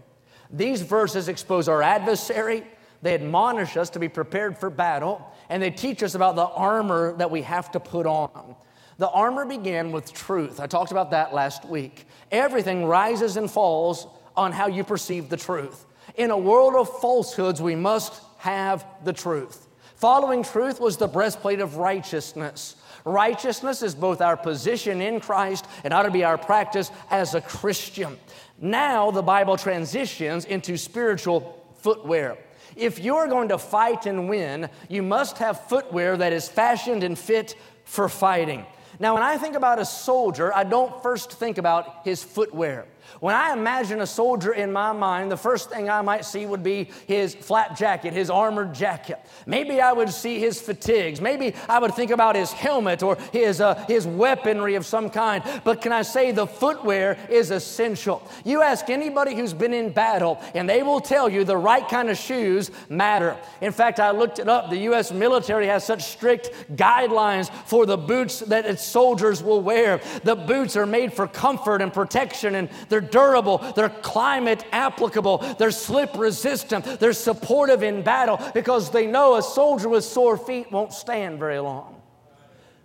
These 0.51 0.81
verses 0.81 1.29
expose 1.29 1.69
our 1.69 1.83
adversary, 1.83 2.65
they 3.03 3.15
admonish 3.15 3.77
us 3.77 3.91
to 3.91 3.99
be 3.99 4.09
prepared 4.09 4.59
for 4.59 4.71
battle, 4.71 5.27
and 5.49 5.63
they 5.63 5.71
teach 5.71 6.03
us 6.03 6.15
about 6.15 6.37
the 6.37 6.47
armor 6.47 7.15
that 7.17 7.31
we 7.31 7.43
have 7.43 7.71
to 7.73 7.81
put 7.81 8.07
on. 8.07 8.55
The 8.99 9.09
armor 9.09 9.47
began 9.47 9.93
with 9.93 10.13
truth. 10.13 10.61
I 10.61 10.67
talked 10.67 10.91
about 10.91 11.13
that 11.13 11.33
last 11.33 11.65
week. 11.65 12.07
Everything 12.31 12.85
rises 12.85 13.39
and 13.39 13.51
falls 13.51 14.07
on 14.37 14.53
how 14.53 14.67
you 14.67 14.85
perceive 14.85 15.31
the 15.31 15.39
truth. 15.39 15.87
In 16.17 16.31
a 16.31 16.37
world 16.37 16.75
of 16.75 17.01
falsehoods, 17.01 17.63
we 17.63 17.75
must 17.75 18.23
have 18.39 18.85
the 19.05 19.13
truth. 19.13 19.69
Following 19.97 20.43
truth 20.43 20.81
was 20.81 20.97
the 20.97 21.09
breastplate 21.09 21.61
of 21.61 21.77
righteousness. 21.77 22.77
Righteousness 23.05 23.83
is 23.83 23.95
both 23.95 24.21
our 24.21 24.37
position 24.37 25.01
in 25.01 25.21
Christ 25.21 25.65
and 25.85 25.95
ought 25.95 26.03
to 26.03 26.11
be 26.11 26.25
our 26.25 26.39
practice 26.39 26.91
as 27.11 27.35
a 27.35 27.41
Christian. 27.41 28.19
Now 28.59 29.11
the 29.11 29.23
Bible 29.23 29.57
transitions 29.57 30.45
into 30.45 30.77
spiritual 30.77 31.67
footwear. 31.77 32.37
If 32.77 32.99
you're 32.99 33.29
going 33.29 33.49
to 33.49 33.59
fight 33.59 34.07
and 34.07 34.29
win, 34.29 34.69
you 34.89 35.03
must 35.03 35.39
have 35.39 35.69
footwear 35.69 36.17
that 36.17 36.33
is 36.33 36.49
fashioned 36.49 37.03
and 37.03 37.19
fit 37.19 37.57
for 37.85 38.09
fighting. 38.09 38.67
Now, 38.99 39.15
when 39.15 39.23
I 39.23 39.39
think 39.39 39.57
about 39.57 39.79
a 39.79 39.85
soldier, 39.85 40.55
I 40.55 40.65
don't 40.65 41.03
first 41.03 41.33
think 41.33 41.59
about 41.59 42.05
his 42.05 42.23
footwear. 42.23 42.87
When 43.19 43.35
I 43.35 43.53
imagine 43.53 44.01
a 44.01 44.07
soldier 44.07 44.53
in 44.53 44.73
my 44.73 44.93
mind, 44.93 45.31
the 45.31 45.37
first 45.37 45.71
thing 45.71 45.91
I 45.91 46.01
might 46.01 46.25
see 46.25 46.47
would 46.47 46.63
be 46.63 46.91
his 47.07 47.35
flak 47.35 47.77
jacket, 47.77 48.13
his 48.13 48.31
armored 48.31 48.75
jacket. 48.75 49.19
Maybe 49.47 49.81
I 49.81 49.93
would 49.93 50.11
see 50.11 50.39
his 50.39 50.61
fatigues. 50.61 51.21
Maybe 51.21 51.55
I 51.69 51.79
would 51.79 51.95
think 51.95 52.11
about 52.11 52.37
his 52.37 52.53
helmet 52.53 53.03
or 53.03 53.17
his, 53.33 53.61
uh, 53.61 53.75
his 53.87 54.07
weaponry 54.07 54.77
of 54.77 54.87
some 54.87 55.11
kind. 55.11 55.43
But 55.65 55.81
can 55.81 55.93
I 55.93 56.03
say 56.03 56.31
the 56.31 56.47
footwear 56.47 57.19
is 57.29 57.51
essential? 57.51 58.27
You 58.45 58.63
ask 58.63 58.89
anybody 58.89 59.35
who's 59.35 59.53
been 59.53 59.75
in 59.75 59.93
battle, 59.93 60.41
and 60.55 60.69
they 60.69 60.83
will 60.83 61.01
tell 61.01 61.29
you 61.29 61.45
the 61.45 61.57
right 61.57 61.87
kind 61.89 62.09
of 62.11 62.17
shoes 62.17 62.71
matter. 62.89 63.37
In 63.61 63.73
fact, 63.73 64.01
I 64.01 64.11
looked 64.11 64.39
it 64.39 64.49
up. 64.49 64.71
The 64.71 64.79
U.S. 64.79 65.11
military 65.13 65.67
has 65.67 65.85
such 65.85 66.05
strict 66.05 66.51
guidelines 66.77 67.51
for 67.67 67.87
the 67.87 67.97
boots 67.97 68.41
that 68.41 68.67
its 68.67 68.85
soldiers 68.85 69.43
will 69.43 69.63
wear. 69.63 70.01
The 70.25 70.37
boots 70.37 70.77
are 70.77 70.87
made 70.87 71.13
for 71.13 71.27
comfort 71.27 71.83
and 71.83 71.93
protection, 71.93 72.55
and 72.55 72.69
they're 72.89 73.00
durable, 73.01 73.59
they're 73.75 73.89
climate 73.89 74.65
applicable, 74.73 75.39
they're 75.59 75.71
slip 75.71 76.17
resistant, 76.17 76.85
they're 77.01 77.13
supportive 77.13 77.83
in 77.83 78.03
battle 78.03 78.39
because 78.55 78.91
they 78.91 79.07
know 79.07 79.37
a 79.37 79.43
soldier 79.43 79.89
with 79.89 80.05
sore 80.05 80.37
feet 80.37 80.71
won't 80.71 80.93
stand 80.93 81.39
very 81.39 81.59
long. 81.59 82.01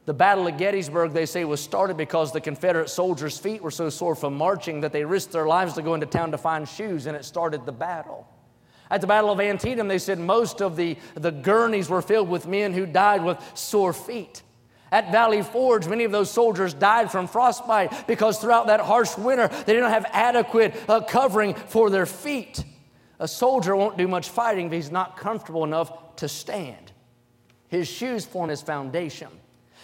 The 0.05 0.13
Battle 0.13 0.48
of 0.48 0.57
Gettysburg, 0.57 1.13
they 1.13 1.25
say, 1.25 1.45
was 1.45 1.60
started 1.60 1.98
because 1.98 2.31
the 2.31 2.39
Confederate 2.39 2.89
soldiers' 2.89 3.39
feet 3.39 3.63
were 3.63 3.72
so 3.72 3.89
sore 3.89 4.13
from 4.13 4.36
marching 4.36 4.81
that 4.81 4.91
they 4.91 5.03
risked 5.03 5.31
their 5.31 5.48
lives 5.48 5.74
to 5.74 5.81
go 5.81 5.95
into 5.95 6.05
town 6.05 6.31
to 6.31 6.38
find 6.38 6.69
shoes, 6.69 7.07
and 7.07 7.17
it 7.17 7.25
started 7.25 7.65
the 7.65 7.72
battle. 7.72 8.27
At 8.91 9.01
the 9.01 9.07
Battle 9.07 9.31
of 9.31 9.39
Antietam, 9.39 9.88
they 9.88 9.98
said 9.98 10.19
most 10.19 10.62
of 10.62 10.75
the, 10.75 10.95
the 11.15 11.31
gurneys 11.31 11.89
were 11.89 12.03
filled 12.03 12.29
with 12.29 12.45
men 12.45 12.72
who 12.72 12.86
died 12.86 13.24
with 13.24 13.39
sore 13.55 13.93
feet. 13.93 14.43
At 14.95 15.11
Valley 15.11 15.41
Forge, 15.41 15.89
many 15.89 16.05
of 16.05 16.13
those 16.13 16.31
soldiers 16.31 16.73
died 16.73 17.11
from 17.11 17.27
frostbite 17.27 18.07
because 18.07 18.39
throughout 18.39 18.67
that 18.67 18.79
harsh 18.79 19.17
winter, 19.17 19.49
they 19.49 19.73
didn't 19.73 19.89
have 19.89 20.05
adequate 20.13 20.73
uh, 20.87 21.01
covering 21.01 21.53
for 21.53 21.89
their 21.89 22.05
feet. 22.05 22.63
A 23.19 23.27
soldier 23.27 23.75
won't 23.75 23.97
do 23.97 24.07
much 24.07 24.29
fighting 24.29 24.67
if 24.67 24.71
he's 24.71 24.91
not 24.91 25.17
comfortable 25.17 25.65
enough 25.65 26.15
to 26.15 26.29
stand. 26.29 26.93
His 27.67 27.89
shoes 27.89 28.25
form 28.25 28.49
his 28.49 28.61
foundation, 28.61 29.27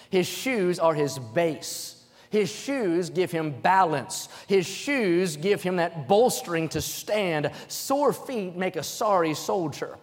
his 0.09 0.27
shoes 0.27 0.79
are 0.79 0.93
his 0.93 1.19
base. 1.19 1.97
His 2.29 2.49
shoes 2.49 3.09
give 3.09 3.29
him 3.29 3.51
balance. 3.61 4.29
His 4.47 4.65
shoes 4.65 5.35
give 5.35 5.61
him 5.61 5.75
that 5.75 6.07
bolstering 6.07 6.69
to 6.69 6.79
stand. 6.79 7.51
Sore 7.67 8.13
feet 8.13 8.55
make 8.55 8.77
a 8.77 8.83
sorry 8.83 9.33
soldier. 9.33 9.97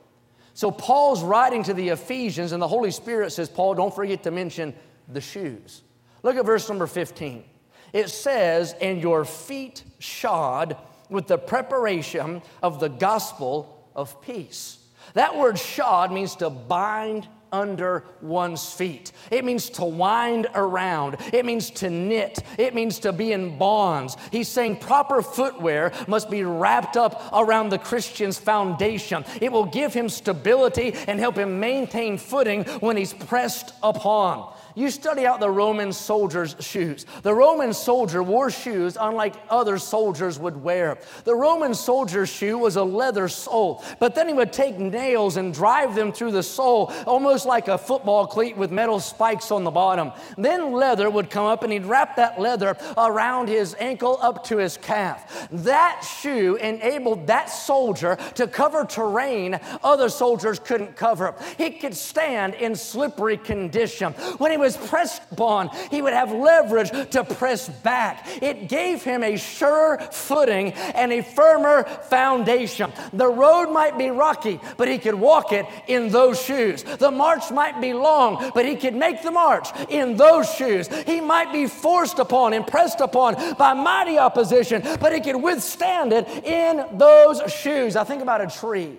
So 0.53 0.71
Paul's 0.71 1.23
writing 1.23 1.63
to 1.63 1.73
the 1.73 1.89
Ephesians, 1.89 2.53
and 2.53 2.61
the 2.61 2.69
Holy 2.69 2.91
Spirit 2.91 3.33
says, 3.33 3.49
Paul, 3.49 3.73
don't 3.73 3.95
forget 3.95 4.25
to 4.25 4.31
mention 4.31 4.75
the 5.09 5.21
shoes. 5.21 5.83
Look 6.23 6.37
at 6.37 6.45
verse 6.45 6.69
number 6.69 6.87
15. 6.87 7.45
It 7.93 8.11
says, 8.11 8.75
And 8.81 9.01
your 9.01 9.25
feet 9.25 9.83
shod 9.99 10.77
with 11.09 11.27
the 11.27 11.39
preparation 11.39 12.43
of 12.63 12.81
the 12.81 12.89
gospel 12.89 13.89
of 13.95 14.21
peace. 14.21 14.79
That 15.15 15.37
word 15.37 15.59
shod 15.59 16.13
means 16.13 16.37
to 16.37 16.51
bind 16.51 17.27
under 17.53 18.05
one's 18.21 18.73
feet. 18.73 19.13
It 19.31 19.45
means 19.45 19.71
to 19.71 19.85
wind 19.85 20.47
around. 20.55 21.17
It 21.33 21.45
means 21.45 21.71
to 21.73 21.91
knit. 21.91 22.41
It 22.59 22.75
means 22.75 22.99
to 23.01 23.13
be 23.13 23.33
in 23.33 23.59
bonds. 23.59 24.17
He's 24.31 24.49
saying 24.49 24.77
proper 24.77 25.23
footwear 25.23 25.93
must 26.07 26.31
be 26.31 26.45
wrapped 26.45 26.97
up 26.97 27.31
around 27.33 27.71
the 27.71 27.79
Christian's 27.79 28.39
foundation. 28.39 29.25
It 29.41 29.53
will 29.53 29.65
give 29.65 29.95
him 29.95 30.09
stability 30.09 30.95
and 31.07 31.19
help 31.19 31.37
him 31.37 31.61
maintain 31.61 32.19
footing 32.19 32.65
when 32.81 32.97
he's 32.97 33.15
pressed 33.15 33.73
upon. 33.83 34.55
You 34.75 34.91
study 34.91 35.27
out 35.27 35.41
the 35.41 35.51
Roman 35.51 35.93
soldier's 35.93 36.55
shoes. 36.61 37.07
The 37.23 37.35
Roman 37.35 37.73
soldier 37.73 38.23
wore 38.23 38.51
shoes 38.51 38.97
unlike 39.01 39.35
other 39.49 39.79
soldiers 39.79 40.39
would 40.39 40.63
wear. 40.63 40.99
The 41.25 41.35
Roman 41.35 41.75
soldier's 41.75 42.29
shoe 42.29 42.59
was 42.59 42.77
a 42.77 42.85
leather 42.85 43.29
sole, 43.29 43.83
but 43.99 44.15
then 44.15 44.29
he 44.29 44.35
would 44.35 44.53
take 44.53 44.79
nails 44.79 45.37
and 45.37 45.53
drive 45.55 45.95
them 45.95 46.13
through 46.13 46.33
the 46.33 46.43
sole, 46.43 46.93
almost 47.07 47.47
like 47.47 47.69
a 47.69 47.79
football 47.79 48.27
cleat 48.27 48.57
with 48.57 48.71
metal 48.71 49.01
spikes 49.01 49.51
on 49.51 49.65
the 49.65 49.71
bottom. 49.71 50.13
Then 50.37 50.73
leather 50.73 51.11
would 51.11 51.31
come 51.31 51.47
up 51.47 51.63
and 51.63 51.73
he'd 51.73 51.87
wrap 51.87 52.17
that 52.17 52.41
leather 52.41 52.77
around 52.97 53.49
his 53.49 53.75
ankle 53.79 54.19
up 54.21 54.45
to 54.45 54.59
his 54.59 54.77
calf. 54.77 55.49
That 55.51 56.03
shoe 56.03 56.57
enabled 56.57 57.27
that 57.27 57.47
soldier 57.47 58.17
to 58.35 58.47
cover 58.47 58.85
terrain 58.85 59.59
other 59.83 60.09
soldiers 60.09 60.59
couldn't 60.59 60.97
cover. 60.97 61.35
He 61.57 61.71
could 61.71 61.95
stand 61.95 62.55
in 62.55 62.77
slippery 62.77 63.37
condition. 63.37 64.13
When 64.39 64.51
he 64.51 64.58
was 64.59 64.77
pressed 64.77 65.23
upon, 65.31 65.71
he 65.91 66.03
would 66.03 66.13
have 66.13 66.33
leverage 66.33 66.91
to 67.11 67.25
press 67.25 67.69
back. 67.69 68.27
It 68.43 68.69
gave 68.69 69.03
him 69.03 69.23
a 69.23 69.37
sure 69.37 69.99
footing 70.11 70.73
and 70.73 71.13
a 71.13 71.23
firmer 71.23 71.85
foundation. 71.85 72.93
The 73.13 73.29
road 73.29 73.73
might 73.73 73.97
be 73.97 74.11
rocky, 74.11 74.61
but 74.77 74.89
he 74.89 74.99
could 74.99 75.15
walk 75.15 75.53
it 75.53 75.67
in 75.87 76.09
those 76.11 76.43
shoes. 76.43 76.83
The 76.83 77.11
march 77.11 77.51
might 77.51 77.81
be 77.81 77.93
long, 77.93 78.51
but 78.55 78.65
he 78.65 78.77
could 78.77 78.95
make 78.95 79.23
the 79.23 79.31
march 79.31 79.69
in 79.89 80.17
those 80.17 80.53
shoes. 80.55 80.89
He 81.05 81.21
might 81.21 81.53
be 81.53 81.67
forced 81.67 82.19
upon 82.19 82.53
and 82.53 82.67
pressed 82.67 83.01
upon 83.01 83.57
by 83.57 83.75
mighty 83.75 84.19
opposition, 84.19 84.83
but 85.01 85.13
he 85.13 85.21
could 85.21 85.37
withstand 85.37 86.13
it 86.13 86.29
in 86.45 86.99
those 86.99 87.41
shoes. 87.53 87.97
I 87.97 88.05
think 88.05 88.23
about 88.23 88.41
a 88.41 88.47
tree. 88.47 88.99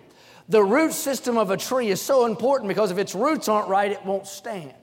The 0.49 0.63
root 0.63 0.93
system 0.93 1.37
of 1.37 1.51
a 1.51 1.57
tree 1.57 1.89
is 1.89 2.01
so 2.01 2.25
important 2.25 2.69
because 2.69 2.89
if 2.89 2.97
its 2.97 3.13
roots 3.13 3.47
aren't 3.47 3.69
right, 3.69 3.91
it 3.91 4.03
won't 4.03 4.25
stand. 4.25 4.73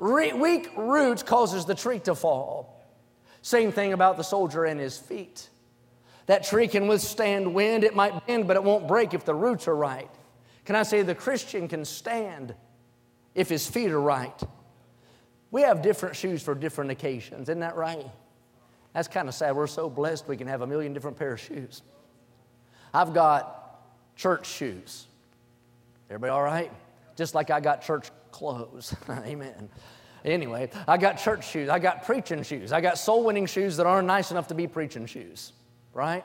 Re- 0.00 0.32
weak 0.32 0.70
roots 0.76 1.22
causes 1.22 1.66
the 1.66 1.74
tree 1.74 1.98
to 2.00 2.14
fall. 2.14 2.82
Same 3.42 3.70
thing 3.70 3.92
about 3.92 4.16
the 4.16 4.24
soldier 4.24 4.64
and 4.64 4.80
his 4.80 4.98
feet. 4.98 5.48
That 6.24 6.42
tree 6.44 6.68
can 6.68 6.88
withstand 6.88 7.54
wind, 7.54 7.84
it 7.84 7.94
might 7.94 8.26
bend, 8.26 8.48
but 8.48 8.56
it 8.56 8.64
won't 8.64 8.88
break 8.88 9.12
if 9.12 9.24
the 9.26 9.34
roots 9.34 9.68
are 9.68 9.76
right. 9.76 10.10
Can 10.64 10.74
I 10.74 10.84
say 10.84 11.02
the 11.02 11.14
Christian 11.14 11.68
can 11.68 11.84
stand 11.84 12.54
if 13.34 13.48
his 13.48 13.66
feet 13.66 13.90
are 13.90 14.00
right? 14.00 14.42
We 15.50 15.62
have 15.62 15.82
different 15.82 16.16
shoes 16.16 16.42
for 16.42 16.54
different 16.54 16.90
occasions, 16.90 17.48
isn't 17.48 17.60
that 17.60 17.76
right? 17.76 18.06
That's 18.94 19.08
kind 19.08 19.28
of 19.28 19.34
sad. 19.34 19.54
We're 19.54 19.66
so 19.66 19.90
blessed 19.90 20.28
we 20.28 20.36
can 20.36 20.46
have 20.46 20.62
a 20.62 20.66
million 20.66 20.94
different 20.94 21.18
pair 21.18 21.32
of 21.34 21.40
shoes. 21.40 21.82
I've 22.94 23.12
got 23.12 23.82
church 24.16 24.46
shoes. 24.46 25.06
Everybody 26.08 26.30
all 26.30 26.42
right? 26.42 26.72
Just 27.16 27.34
like 27.34 27.50
I 27.50 27.60
got 27.60 27.82
church 27.82 28.10
clothes. 28.32 28.94
Amen. 29.08 29.68
Anyway, 30.24 30.70
I 30.86 30.98
got 30.98 31.18
church 31.18 31.48
shoes. 31.48 31.68
I 31.68 31.78
got 31.78 32.04
preaching 32.04 32.42
shoes. 32.42 32.72
I 32.72 32.80
got 32.80 32.98
soul 32.98 33.24
winning 33.24 33.46
shoes 33.46 33.76
that 33.78 33.86
aren't 33.86 34.06
nice 34.06 34.30
enough 34.30 34.48
to 34.48 34.54
be 34.54 34.66
preaching 34.66 35.06
shoes, 35.06 35.52
right? 35.94 36.24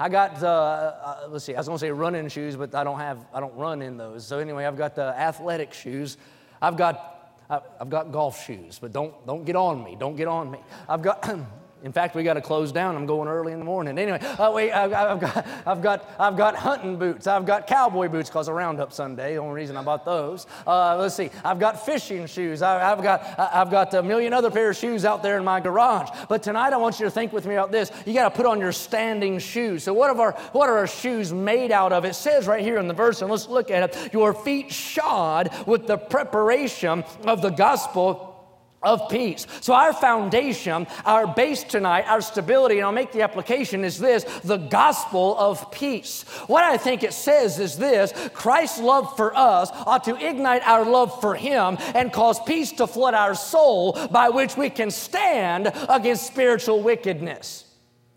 I 0.00 0.08
got, 0.08 0.42
uh, 0.42 0.46
uh, 0.46 1.28
let's 1.30 1.44
see, 1.44 1.54
I 1.54 1.58
was 1.58 1.66
gonna 1.66 1.78
say 1.78 1.90
running 1.90 2.28
shoes, 2.28 2.56
but 2.56 2.74
I 2.74 2.82
don't 2.82 2.98
have, 2.98 3.26
I 3.32 3.40
don't 3.40 3.54
run 3.54 3.82
in 3.82 3.96
those. 3.96 4.26
So 4.26 4.38
anyway, 4.38 4.64
I've 4.64 4.76
got 4.76 4.94
the 4.94 5.18
athletic 5.18 5.72
shoes. 5.72 6.16
I've 6.60 6.76
got, 6.76 7.36
I've 7.48 7.90
got 7.90 8.10
golf 8.10 8.44
shoes, 8.44 8.78
but 8.80 8.92
don't, 8.92 9.26
don't 9.26 9.44
get 9.44 9.56
on 9.56 9.84
me. 9.84 9.96
Don't 9.98 10.16
get 10.16 10.26
on 10.26 10.50
me. 10.50 10.58
I've 10.88 11.02
got, 11.02 11.22
In 11.84 11.92
fact, 11.92 12.14
we 12.14 12.22
got 12.22 12.34
to 12.34 12.40
close 12.40 12.72
down. 12.72 12.96
I'm 12.96 13.04
going 13.04 13.28
early 13.28 13.52
in 13.52 13.58
the 13.58 13.64
morning. 13.64 13.98
Anyway, 13.98 14.18
uh, 14.18 14.50
wait, 14.50 14.72
I've, 14.72 14.94
I've, 14.94 15.20
got, 15.20 15.46
I've, 15.66 15.82
got, 15.82 16.10
I've 16.18 16.34
got 16.34 16.56
hunting 16.56 16.96
boots. 16.96 17.26
I've 17.26 17.44
got 17.44 17.66
cowboy 17.66 18.08
boots 18.08 18.30
because 18.30 18.48
of 18.48 18.54
Roundup 18.54 18.90
Sunday. 18.90 19.34
The 19.34 19.40
only 19.40 19.54
reason 19.54 19.76
I 19.76 19.82
bought 19.82 20.06
those. 20.06 20.46
Uh, 20.66 20.96
let's 20.96 21.14
see. 21.14 21.28
I've 21.44 21.58
got 21.60 21.84
fishing 21.84 22.26
shoes. 22.26 22.62
I, 22.62 22.80
have 22.80 23.02
got, 23.02 23.38
I've 23.38 23.70
got 23.70 23.92
a 23.92 24.02
million 24.02 24.32
other 24.32 24.50
pair 24.50 24.70
of 24.70 24.76
shoes 24.78 25.04
out 25.04 25.22
there 25.22 25.36
in 25.36 25.44
my 25.44 25.60
garage. 25.60 26.08
But 26.26 26.42
tonight, 26.42 26.72
I 26.72 26.78
want 26.78 26.98
you 26.98 27.04
to 27.04 27.10
think 27.10 27.34
with 27.34 27.44
me 27.44 27.52
about 27.52 27.70
this. 27.70 27.92
You 28.06 28.14
got 28.14 28.30
to 28.30 28.34
put 28.34 28.46
on 28.46 28.60
your 28.60 28.72
standing 28.72 29.38
shoes. 29.38 29.84
So, 29.84 29.92
what, 29.92 30.16
our, 30.16 30.32
what 30.52 30.70
are 30.70 30.78
our 30.78 30.86
shoes 30.86 31.34
made 31.34 31.70
out 31.70 31.92
of? 31.92 32.06
It 32.06 32.14
says 32.14 32.46
right 32.46 32.62
here 32.62 32.78
in 32.78 32.88
the 32.88 32.94
verse, 32.94 33.20
and 33.20 33.30
let's 33.30 33.46
look 33.46 33.70
at 33.70 33.90
it. 33.90 34.12
Your 34.14 34.32
feet 34.32 34.72
shod 34.72 35.50
with 35.66 35.86
the 35.86 35.98
preparation 35.98 37.04
of 37.26 37.42
the 37.42 37.50
gospel 37.50 38.33
of 38.84 39.08
peace. 39.08 39.46
So, 39.60 39.72
our 39.72 39.92
foundation, 39.92 40.86
our 41.04 41.26
base 41.26 41.64
tonight, 41.64 42.04
our 42.06 42.20
stability, 42.20 42.76
and 42.78 42.84
I'll 42.84 42.92
make 42.92 43.12
the 43.12 43.22
application 43.22 43.84
is 43.84 43.98
this 43.98 44.24
the 44.44 44.56
gospel 44.56 45.36
of 45.38 45.70
peace. 45.70 46.22
What 46.46 46.64
I 46.64 46.76
think 46.76 47.02
it 47.02 47.12
says 47.12 47.58
is 47.58 47.76
this 47.76 48.12
Christ's 48.32 48.80
love 48.80 49.16
for 49.16 49.36
us 49.36 49.70
ought 49.72 50.04
to 50.04 50.16
ignite 50.16 50.66
our 50.66 50.84
love 50.84 51.20
for 51.20 51.34
Him 51.34 51.76
and 51.94 52.12
cause 52.12 52.40
peace 52.44 52.72
to 52.72 52.86
flood 52.86 53.14
our 53.14 53.34
soul 53.34 53.98
by 54.10 54.28
which 54.28 54.56
we 54.56 54.70
can 54.70 54.90
stand 54.90 55.72
against 55.88 56.26
spiritual 56.26 56.82
wickedness. 56.82 57.63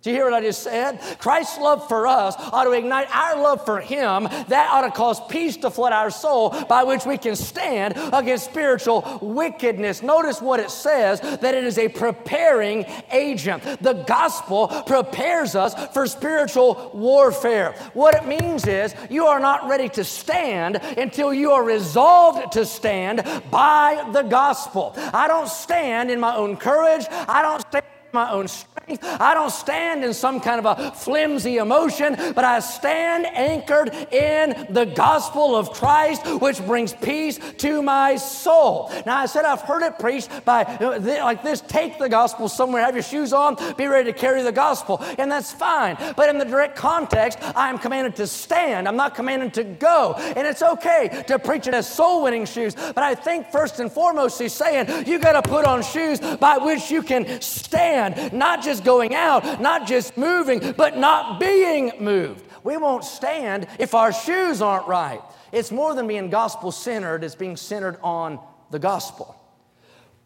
Do 0.07 0.11
you 0.11 0.19
hear 0.19 0.31
what 0.31 0.35
I 0.35 0.39
just 0.39 0.63
said? 0.63 1.01
Christ's 1.19 1.57
love 1.57 1.89
for 1.89 2.07
us 2.07 2.33
ought 2.37 2.63
to 2.63 2.71
ignite 2.71 3.13
our 3.13 3.41
love 3.41 3.65
for 3.65 3.81
Him. 3.81 4.23
That 4.47 4.69
ought 4.71 4.83
to 4.83 4.89
cause 4.89 5.19
peace 5.27 5.57
to 5.57 5.69
flood 5.69 5.91
our 5.91 6.09
soul 6.09 6.51
by 6.69 6.85
which 6.85 7.05
we 7.05 7.17
can 7.17 7.35
stand 7.35 7.93
against 8.13 8.45
spiritual 8.45 9.19
wickedness. 9.21 10.01
Notice 10.01 10.41
what 10.41 10.61
it 10.61 10.71
says 10.71 11.19
that 11.19 11.53
it 11.53 11.65
is 11.65 11.77
a 11.77 11.89
preparing 11.89 12.85
agent. 13.11 13.61
The 13.81 14.05
gospel 14.07 14.69
prepares 14.87 15.55
us 15.55 15.75
for 15.93 16.07
spiritual 16.07 16.89
warfare. 16.93 17.73
What 17.91 18.15
it 18.15 18.25
means 18.25 18.65
is 18.65 18.95
you 19.09 19.25
are 19.25 19.41
not 19.41 19.67
ready 19.67 19.89
to 19.89 20.05
stand 20.05 20.77
until 20.77 21.33
you 21.33 21.51
are 21.51 21.65
resolved 21.65 22.53
to 22.53 22.65
stand 22.65 23.25
by 23.51 24.09
the 24.13 24.21
gospel. 24.21 24.93
I 24.95 25.27
don't 25.27 25.49
stand 25.49 26.09
in 26.09 26.21
my 26.21 26.33
own 26.33 26.55
courage, 26.55 27.05
I 27.11 27.41
don't 27.41 27.59
stand 27.59 27.83
in 28.05 28.09
my 28.13 28.31
own 28.31 28.47
strength. 28.47 28.76
I 28.89 29.33
don't 29.33 29.51
stand 29.51 30.03
in 30.03 30.13
some 30.13 30.39
kind 30.39 30.65
of 30.65 30.77
a 30.77 30.91
flimsy 30.91 31.57
emotion, 31.57 32.15
but 32.33 32.45
I 32.45 32.59
stand 32.59 33.25
anchored 33.25 33.93
in 34.11 34.67
the 34.69 34.85
gospel 34.85 35.55
of 35.55 35.71
Christ, 35.71 36.25
which 36.39 36.65
brings 36.65 36.93
peace 36.93 37.39
to 37.57 37.81
my 37.81 38.15
soul. 38.15 38.91
Now, 39.05 39.17
I 39.17 39.25
said 39.25 39.45
I've 39.45 39.61
heard 39.61 39.83
it 39.83 39.99
preached 39.99 40.29
by 40.45 40.63
like 40.79 41.43
this 41.43 41.61
take 41.61 41.99
the 41.99 42.09
gospel 42.09 42.47
somewhere, 42.47 42.83
have 42.83 42.95
your 42.95 43.03
shoes 43.03 43.33
on, 43.33 43.57
be 43.75 43.87
ready 43.87 44.11
to 44.11 44.17
carry 44.17 44.41
the 44.41 44.51
gospel, 44.51 45.03
and 45.17 45.29
that's 45.29 45.51
fine. 45.51 45.97
But 46.15 46.29
in 46.29 46.37
the 46.37 46.45
direct 46.45 46.75
context, 46.75 47.39
I 47.41 47.69
am 47.69 47.77
commanded 47.77 48.15
to 48.17 48.27
stand, 48.27 48.87
I'm 48.87 48.95
not 48.95 49.15
commanded 49.15 49.53
to 49.55 49.63
go. 49.63 50.13
And 50.13 50.47
it's 50.47 50.61
okay 50.61 51.23
to 51.27 51.39
preach 51.39 51.67
it 51.67 51.73
as 51.73 51.91
soul 51.91 52.23
winning 52.23 52.45
shoes, 52.45 52.75
but 52.75 52.99
I 52.99 53.15
think 53.15 53.51
first 53.51 53.79
and 53.79 53.91
foremost, 53.91 54.39
he's 54.39 54.53
saying 54.53 55.07
you 55.07 55.19
got 55.19 55.33
to 55.41 55.47
put 55.47 55.65
on 55.65 55.83
shoes 55.83 56.19
by 56.19 56.57
which 56.57 56.89
you 56.89 57.01
can 57.01 57.41
stand, 57.41 58.31
not 58.31 58.63
just 58.63 58.76
going 58.81 59.15
out, 59.15 59.61
not 59.61 59.87
just 59.87 60.17
moving, 60.17 60.73
but 60.73 60.97
not 60.97 61.39
being 61.39 61.91
moved. 61.99 62.45
We 62.63 62.77
won't 62.77 63.03
stand 63.03 63.67
if 63.79 63.93
our 63.93 64.11
shoes 64.11 64.61
aren't 64.61 64.87
right. 64.87 65.21
It's 65.51 65.71
more 65.71 65.93
than 65.93 66.07
being 66.07 66.29
gospel 66.29 66.71
centered, 66.71 67.23
it's 67.23 67.35
being 67.35 67.57
centered 67.57 67.97
on 68.03 68.39
the 68.71 68.79
gospel. 68.79 69.35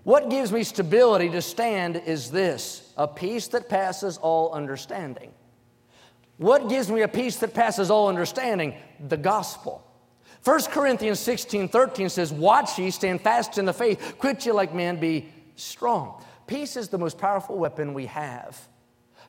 What 0.04 0.30
gives 0.30 0.52
me 0.52 0.64
stability 0.64 1.30
to 1.30 1.42
stand 1.42 1.96
is 1.96 2.32
this 2.32 2.92
a 2.98 3.08
peace 3.08 3.48
that 3.50 3.70
passes 3.70 4.18
all 4.18 4.52
understanding. 4.54 5.32
What 6.38 6.70
gives 6.70 6.90
me 6.90 7.02
a 7.02 7.08
peace 7.08 7.38
that 7.38 7.54
passes 7.54 7.92
all 7.92 8.10
understanding? 8.10 8.74
The 9.08 9.18
gospel. 9.18 9.84
1 10.44 10.64
Corinthians 10.72 11.20
16 11.20 11.70
13 11.70 12.10
says, 12.10 12.34
Watch 12.34 12.80
ye, 12.80 12.90
stand 12.90 13.22
fast 13.22 13.60
in 13.60 13.66
the 13.66 13.74
faith, 13.74 14.16
quit 14.18 14.44
ye 14.46 14.52
like 14.52 14.74
men, 14.74 15.00
be 15.00 15.30
strong. 15.56 16.24
Peace 16.52 16.76
is 16.76 16.90
the 16.90 16.98
most 16.98 17.18
powerful 17.18 17.58
weapon 17.58 17.94
we 17.94 18.08
have 18.08 18.60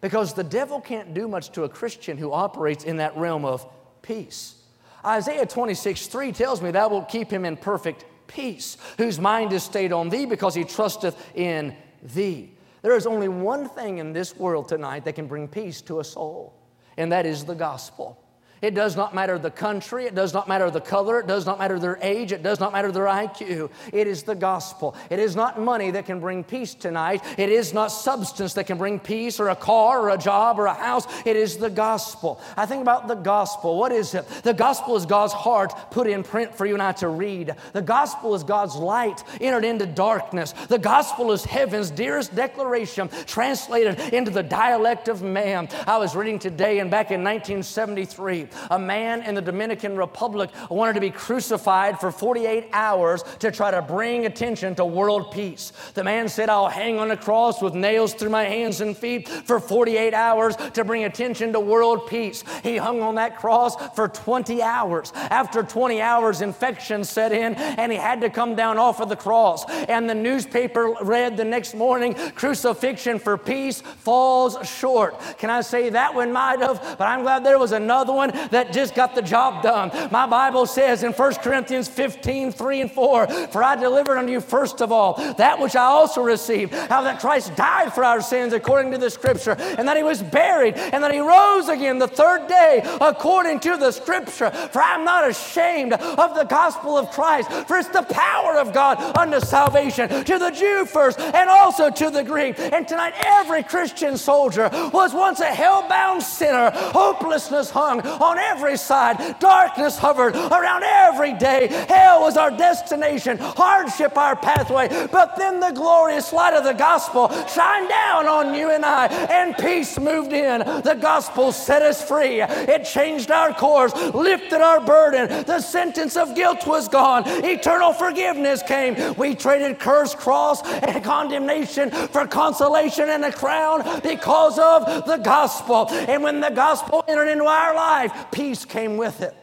because 0.01 0.35
the 0.35 0.43
devil 0.43 0.81
can't 0.81 1.15
do 1.15 1.29
much 1.29 1.53
to 1.53 1.63
a 1.63 1.69
Christian 1.69 2.19
who 2.19 2.33
operates 2.33 2.83
in 2.83 2.97
that 2.97 3.17
realm 3.17 3.45
of 3.45 3.65
peace. 4.03 4.57
Isaiah 5.05 5.47
26, 5.47 6.09
3 6.09 6.33
tells 6.33 6.61
me 6.61 6.73
that 6.73 6.91
will 6.91 7.05
keep 7.05 7.31
him 7.31 7.45
in 7.45 7.57
perfect 7.57 8.07
peace, 8.27 8.77
whose 8.99 9.21
mind 9.21 9.53
is 9.53 9.63
stayed 9.63 9.93
on 9.93 10.09
thee 10.09 10.27
because 10.27 10.57
he 10.57 10.65
trusteth 10.65 11.17
in 11.37 11.77
thee. 12.03 12.57
There 12.83 12.97
is 12.97 13.07
only 13.07 13.29
one 13.29 13.69
thing 13.69 13.99
in 13.99 14.13
this 14.13 14.37
world 14.37 14.69
tonight 14.69 15.05
that 15.05 15.15
can 15.15 15.29
bring 15.29 15.47
peace 15.47 15.81
to 15.83 16.01
a 16.01 16.05
soul, 16.05 16.53
and 16.97 17.13
that 17.13 17.25
is 17.25 17.45
the 17.45 17.55
gospel. 17.55 18.21
It 18.63 18.75
does 18.75 18.95
not 18.95 19.13
matter 19.13 19.41
the 19.41 19.51
country, 19.51 20.07
it 20.07 20.15
does 20.15 20.33
not 20.33 20.47
matter 20.47 20.71
the 20.71 20.81
color, 20.81 21.19
it 21.19 21.27
does 21.27 21.47
not 21.47 21.59
matter 21.59 21.81
their 21.81 21.99
age, 22.01 22.31
it 22.31 22.45
does 22.45 22.61
not 22.61 22.73
matter 22.73 22.93
their 22.93 23.07
IQ. 23.07 23.71
It 23.93 24.07
is 24.07 24.23
the 24.23 24.37
gospel. 24.37 24.95
It 25.11 25.19
is 25.19 25.35
not 25.35 25.61
money 25.61 25.91
that 25.91 26.07
can 26.07 26.21
bring 26.21 26.45
peace 26.45 26.73
tonight. 26.73 27.25
It 27.37 27.49
is 27.49 27.75
not 27.75 27.89
substance 27.89 28.55
that 28.55 28.69
can 28.69 28.79
bring 28.79 29.01
peace 29.01 29.41
or 29.41 29.49
a 29.49 29.57
car 29.57 30.03
or 30.03 30.11
a 30.11 30.17
job 30.19 30.61
or 30.61 30.67
a 30.67 30.75
house. 30.75 31.07
It 31.27 31.35
is 31.35 31.57
the 31.57 31.71
gospel. 31.71 32.41
I 32.57 32.65
think 32.67 32.83
about 32.83 33.09
the 33.09 33.17
gospel. 33.17 33.77
What 33.77 33.91
is 33.91 34.15
it? 34.15 34.29
The 34.45 34.55
gospel 34.55 34.95
is 34.95 35.07
God's 35.07 35.33
heart 35.33 35.75
put 35.91 36.07
in 36.07 36.23
print 36.23 36.55
for 36.55 36.65
you 36.65 36.75
and 36.75 36.83
I 36.83 36.93
to 36.93 37.09
read. 37.09 37.57
The 37.73 37.83
gospel 37.83 38.37
is 38.37 38.45
God's 38.45 38.77
light 38.77 39.25
entered 39.41 39.65
into 39.65 39.87
darkness. 39.87 40.53
The 40.69 40.79
gospel 40.79 41.33
is 41.33 41.45
heaven's 41.45 41.91
dearest 41.91 42.33
declaration 42.37 43.09
translated 43.27 43.99
into 44.15 44.31
the 44.31 44.45
dialect 44.45 45.09
of 45.09 45.21
man. 45.21 45.69
I 45.85 45.99
was 45.99 46.15
reading 46.15 46.39
today 46.39 46.79
and 46.79 46.89
back 46.89 47.11
in 47.11 47.25
1973 47.25 48.52
a 48.71 48.79
man 48.79 49.23
in 49.23 49.35
the 49.35 49.43
Dominican 49.43 49.97
Republic 49.97 50.51
wanted 50.71 50.95
to 50.95 51.01
be 51.01 51.11
crucified 51.11 51.99
for 51.99 52.11
48 52.11 52.69
hours 52.73 53.23
to 53.41 53.51
try 53.51 53.71
to 53.71 53.83
bring 53.83 54.27
attention 54.27 54.75
to 54.77 54.85
world 54.85 55.33
peace. 55.33 55.73
The 55.95 56.05
man 56.05 56.29
said, 56.29 56.49
I'll 56.49 56.69
hang 56.69 56.99
on 56.99 57.11
a 57.11 57.17
cross 57.17 57.63
with 57.63 57.75
nails 57.75 58.15
through 58.15 58.31
my 58.31 58.45
hands 58.45 58.81
and 58.81 58.97
feet 58.97 59.29
for 59.29 59.61
48 59.61 60.15
hours 60.15 60.57
to 60.75 60.85
bring 60.85 61.05
attention 61.05 61.53
to 61.53 61.61
world 61.61 62.07
peace. 62.07 62.45
He 62.63 62.77
hung 62.77 63.01
on 63.03 63.17
that 63.17 63.39
cross 63.39 63.77
for 63.95 64.09
20 64.09 64.63
hours. 64.63 65.13
After 65.15 65.63
20 65.63 66.01
hours, 66.01 66.41
infection 66.41 67.05
set 67.05 67.33
in 67.33 67.55
and 67.55 67.93
he 67.93 67.99
had 67.99 68.21
to 68.21 68.31
come 68.31 68.55
down 68.55 68.79
off 68.79 69.01
of 69.01 69.09
the 69.09 69.17
cross. 69.17 69.65
And 69.69 70.09
the 70.09 70.15
newspaper 70.15 70.95
read 71.03 71.37
the 71.37 71.45
next 71.45 71.75
morning 71.75 72.15
crucifixion 72.35 73.19
for 73.19 73.37
peace 73.39 73.81
falls 73.81 74.57
short. 74.69 75.19
Can 75.39 75.51
I 75.51 75.61
say 75.61 75.91
that 75.91 76.15
one 76.15 76.33
might 76.33 76.61
have? 76.61 76.97
But 76.99 77.07
I'm 77.07 77.23
glad 77.23 77.45
there 77.45 77.59
was 77.59 77.73
another 77.73 78.13
one 78.13 78.31
that 78.51 78.73
just 78.73 78.95
got 78.95 79.15
the 79.15 79.23
job 79.23 79.63
done. 79.63 79.91
My 80.11 80.27
Bible 80.27 80.67
says 80.67 81.03
in 81.03 81.13
1 81.13 81.35
Corinthians 81.37 81.89
15, 81.89 82.53
3 82.53 82.81
and 82.81 82.91
4, 82.91 83.27
For 83.49 83.63
I 83.63 83.77
delivered 83.77 84.19
unto 84.19 84.33
you 84.33 84.41
first 84.41 84.81
of 84.81 84.93
all 84.93 85.15
that 85.35 85.59
which 85.59 85.77
I 85.77 85.85
also 85.85 86.23
received, 86.23 86.75
how 86.75 87.03
that 87.03 87.21
Christ 87.21 87.55
died 87.57 87.93
for 87.93 88.05
our 88.05 88.21
sins 88.21 88.53
according 88.53 88.93
to 88.93 88.99
the 88.99 89.11
scripture, 89.11 89.53
and 89.53 89.87
that 89.89 89.97
he 89.97 90.03
was 90.03 90.23
buried, 90.23 90.75
and 90.77 91.03
that 91.03 91.13
he 91.13 91.21
rose 91.21 91.69
again 91.69 91.99
the 91.99 92.09
third 92.09 92.47
day 92.49 92.83
according 93.01 93.61
to 93.61 93.77
the 93.77 93.91
scripture. 93.91 94.51
For 94.51 94.81
I'm 94.81 95.05
not 95.05 95.29
ashamed 95.29 95.93
of 95.93 96.35
the 96.35 96.45
gospel 96.45 96.97
of 96.97 97.11
Christ, 97.11 97.51
for 97.67 97.77
it's 97.79 97.89
the 97.89 98.03
power 98.03 98.59
of 98.59 98.73
God 98.73 98.99
unto 99.17 99.41
salvation 99.41 100.09
to 100.25 100.39
the 100.39 100.51
Jew 100.51 100.85
first 100.87 101.19
and 101.21 101.49
also 101.49 101.91
to 101.91 102.11
the 102.11 102.23
Greek. 102.23 102.59
And 102.59 102.87
tonight, 102.87 103.15
every 103.25 103.63
Christian 103.63 104.17
soldier 104.17 104.69
was 104.93 105.15
once 105.15 105.41
a 105.41 105.47
hell 105.47 105.87
bound 105.89 106.23
sinner, 106.23 106.71
hopelessness 106.71 107.71
hung 107.71 108.01
on 108.01 108.32
every 108.39 108.77
side. 108.77 109.39
Darkness 109.39 109.99
hovered 109.99 110.35
around 110.35 110.83
every 110.85 111.35
day. 111.35 111.69
Hell 111.89 112.21
was 112.21 112.37
our 112.37 112.51
destination, 112.51 113.39
hardship 113.39 114.17
our 114.17 114.37
pathway. 114.37 114.89
But 115.11 115.37
then 115.37 115.61
the 115.61 115.73
glorious 115.73 116.33
light 116.33 116.55
of 116.55 116.65
the 116.65 116.73
gospel 116.73 117.29
shined 117.47 117.89
down 117.89 118.27
on 118.27 118.55
you 118.55 118.71
and 118.71 118.85
I, 118.85 119.07
and 119.07 119.57
peace 119.57 119.99
moved 119.99 120.33
in. 120.33 120.61
The 120.61 120.99
gospel 121.01 121.53
set 121.53 121.83
us 121.83 122.07
free. 122.07 122.41
It 122.43 122.85
changed 122.85 123.31
our 123.31 123.53
course, 123.53 123.95
lifted 124.15 124.61
our 124.61 124.81
burden. 124.81 125.45
The 125.45 125.61
sentence 125.61 126.17
of 126.17 126.35
guilt 126.35 126.67
was 126.67 126.89
gone. 126.89 127.25
Eternal 127.27 127.93
forgiveness 127.93 128.63
came. 128.63 129.15
We 129.17 129.35
traded 129.35 129.79
curse, 129.79 130.15
cross, 130.15 130.63
and 130.65 131.03
condemnation 131.05 131.91
for 131.91 132.27
consolation 132.27 133.09
and 133.09 133.25
a 133.25 133.33
crown 133.33 134.01
because 134.03 134.59
of 134.59 135.07
the 135.07 135.19
gospel. 135.19 135.89
And 135.91 136.23
when 136.23 136.41
the 136.41 136.51
gospel 136.51 137.05
entered 137.09 137.29
into 137.29 137.45
our 137.45 137.75
life, 137.75 138.12
peace 138.33 138.65
came 138.65 138.97
with 138.97 139.21
it. 139.21 139.35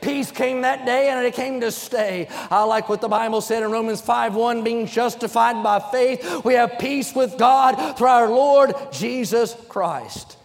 Peace 0.00 0.30
came 0.30 0.62
that 0.62 0.86
day 0.86 1.10
and 1.10 1.24
it 1.24 1.34
came 1.34 1.60
to 1.60 1.70
stay. 1.70 2.28
I 2.50 2.64
like 2.64 2.88
what 2.88 3.00
the 3.00 3.08
Bible 3.08 3.40
said 3.40 3.62
in 3.62 3.70
Romans 3.70 4.00
5 4.00 4.34
1 4.34 4.64
being 4.64 4.86
justified 4.86 5.62
by 5.62 5.80
faith, 5.80 6.44
we 6.44 6.54
have 6.54 6.78
peace 6.78 7.14
with 7.14 7.36
God 7.36 7.96
through 7.96 8.08
our 8.08 8.28
Lord 8.28 8.74
Jesus 8.90 9.56
Christ. 9.68 10.38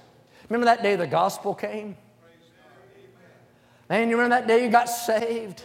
Remember 0.50 0.66
that 0.66 0.84
day 0.84 0.96
the 0.98 1.08
gospel 1.08 1.56
came? 1.56 1.96
Man, 3.90 4.10
you 4.10 4.18
remember 4.18 4.36
that 4.36 4.48
day 4.48 4.66
you 4.66 4.70
got 4.70 4.90
saved? 4.90 5.64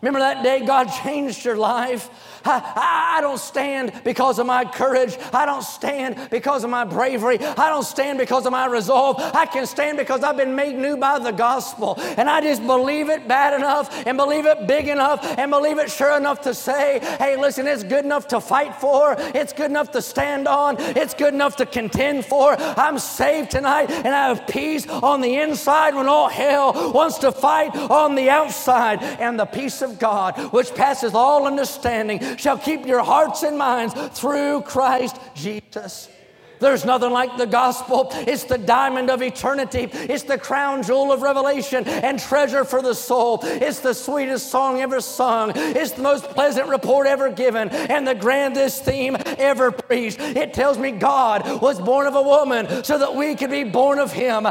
Remember 0.00 0.20
that 0.20 0.44
day 0.44 0.64
God 0.64 0.84
changed 0.86 1.44
your 1.44 1.56
life? 1.56 2.08
I, 2.48 3.18
I, 3.18 3.20
don't 3.20 3.38
stand 3.38 3.92
because 4.04 4.38
of 4.38 4.46
my 4.46 4.64
courage. 4.64 5.16
I 5.32 5.44
don't 5.44 5.62
stand 5.62 6.30
because 6.30 6.64
of 6.64 6.70
my 6.70 6.84
bravery. 6.84 7.38
I 7.40 7.68
don't 7.68 7.84
stand 7.84 8.18
because 8.18 8.46
of 8.46 8.52
my 8.52 8.66
resolve. 8.66 9.16
I 9.18 9.46
can 9.46 9.66
stand 9.66 9.98
because 9.98 10.22
I've 10.22 10.36
been 10.36 10.54
made 10.54 10.76
new 10.76 10.96
by 10.96 11.18
the 11.18 11.32
gospel. 11.32 11.94
And 12.16 12.28
I 12.28 12.40
just 12.40 12.64
believe 12.66 13.08
it 13.10 13.28
bad 13.28 13.54
enough 13.54 14.06
and 14.06 14.16
believe 14.16 14.46
it 14.46 14.66
big 14.66 14.88
enough 14.88 15.24
and 15.38 15.50
believe 15.50 15.78
it 15.78 15.90
sure 15.90 16.16
enough 16.16 16.40
to 16.42 16.54
say, 16.54 17.00
hey, 17.18 17.36
listen, 17.36 17.66
it's 17.66 17.82
good 17.82 18.04
enough 18.04 18.28
to 18.28 18.40
fight 18.40 18.74
for. 18.76 19.16
It's 19.18 19.52
good 19.52 19.70
enough 19.70 19.90
to 19.92 20.02
stand 20.02 20.48
on. 20.48 20.76
It's 20.78 21.14
good 21.14 21.34
enough 21.34 21.56
to 21.56 21.66
contend 21.66 22.24
for. 22.24 22.56
I'm 22.58 22.98
saved 22.98 23.50
tonight 23.50 23.90
and 23.90 24.08
I 24.08 24.28
have 24.28 24.46
peace 24.46 24.86
on 24.88 25.20
the 25.20 25.36
inside 25.36 25.94
when 25.94 26.08
all 26.08 26.28
hell 26.28 26.92
wants 26.92 27.18
to 27.18 27.32
fight 27.32 27.74
on 27.76 28.14
the 28.14 28.30
outside. 28.30 29.02
And 29.02 29.38
the 29.38 29.46
peace 29.46 29.82
of 29.82 29.98
God, 29.98 30.52
which 30.52 30.74
passes 30.74 31.14
all 31.14 31.46
understanding, 31.46 32.20
shall 32.38 32.58
keep 32.58 32.86
your 32.86 33.02
hearts 33.02 33.42
and 33.42 33.58
minds 33.58 33.94
through 34.18 34.62
Christ 34.62 35.16
Jesus. 35.34 36.08
There's 36.60 36.84
nothing 36.84 37.10
like 37.10 37.36
the 37.36 37.46
gospel. 37.46 38.08
It's 38.12 38.44
the 38.44 38.58
diamond 38.58 39.10
of 39.10 39.22
eternity. 39.22 39.88
It's 39.92 40.24
the 40.24 40.38
crown 40.38 40.82
jewel 40.82 41.12
of 41.12 41.22
revelation 41.22 41.86
and 41.86 42.18
treasure 42.18 42.64
for 42.64 42.82
the 42.82 42.94
soul. 42.94 43.40
It's 43.42 43.80
the 43.80 43.94
sweetest 43.94 44.50
song 44.50 44.80
ever 44.80 45.00
sung. 45.00 45.52
It's 45.54 45.92
the 45.92 46.02
most 46.02 46.24
pleasant 46.30 46.68
report 46.68 47.06
ever 47.06 47.30
given 47.30 47.68
and 47.70 48.06
the 48.06 48.14
grandest 48.14 48.84
theme 48.84 49.16
ever 49.38 49.70
preached. 49.70 50.20
It 50.20 50.54
tells 50.54 50.78
me 50.78 50.90
God 50.92 51.60
was 51.60 51.80
born 51.80 52.06
of 52.06 52.14
a 52.14 52.22
woman 52.22 52.84
so 52.84 52.98
that 52.98 53.14
we 53.14 53.34
could 53.34 53.50
be 53.50 53.64
born 53.64 53.98
of 53.98 54.12
Him. 54.12 54.44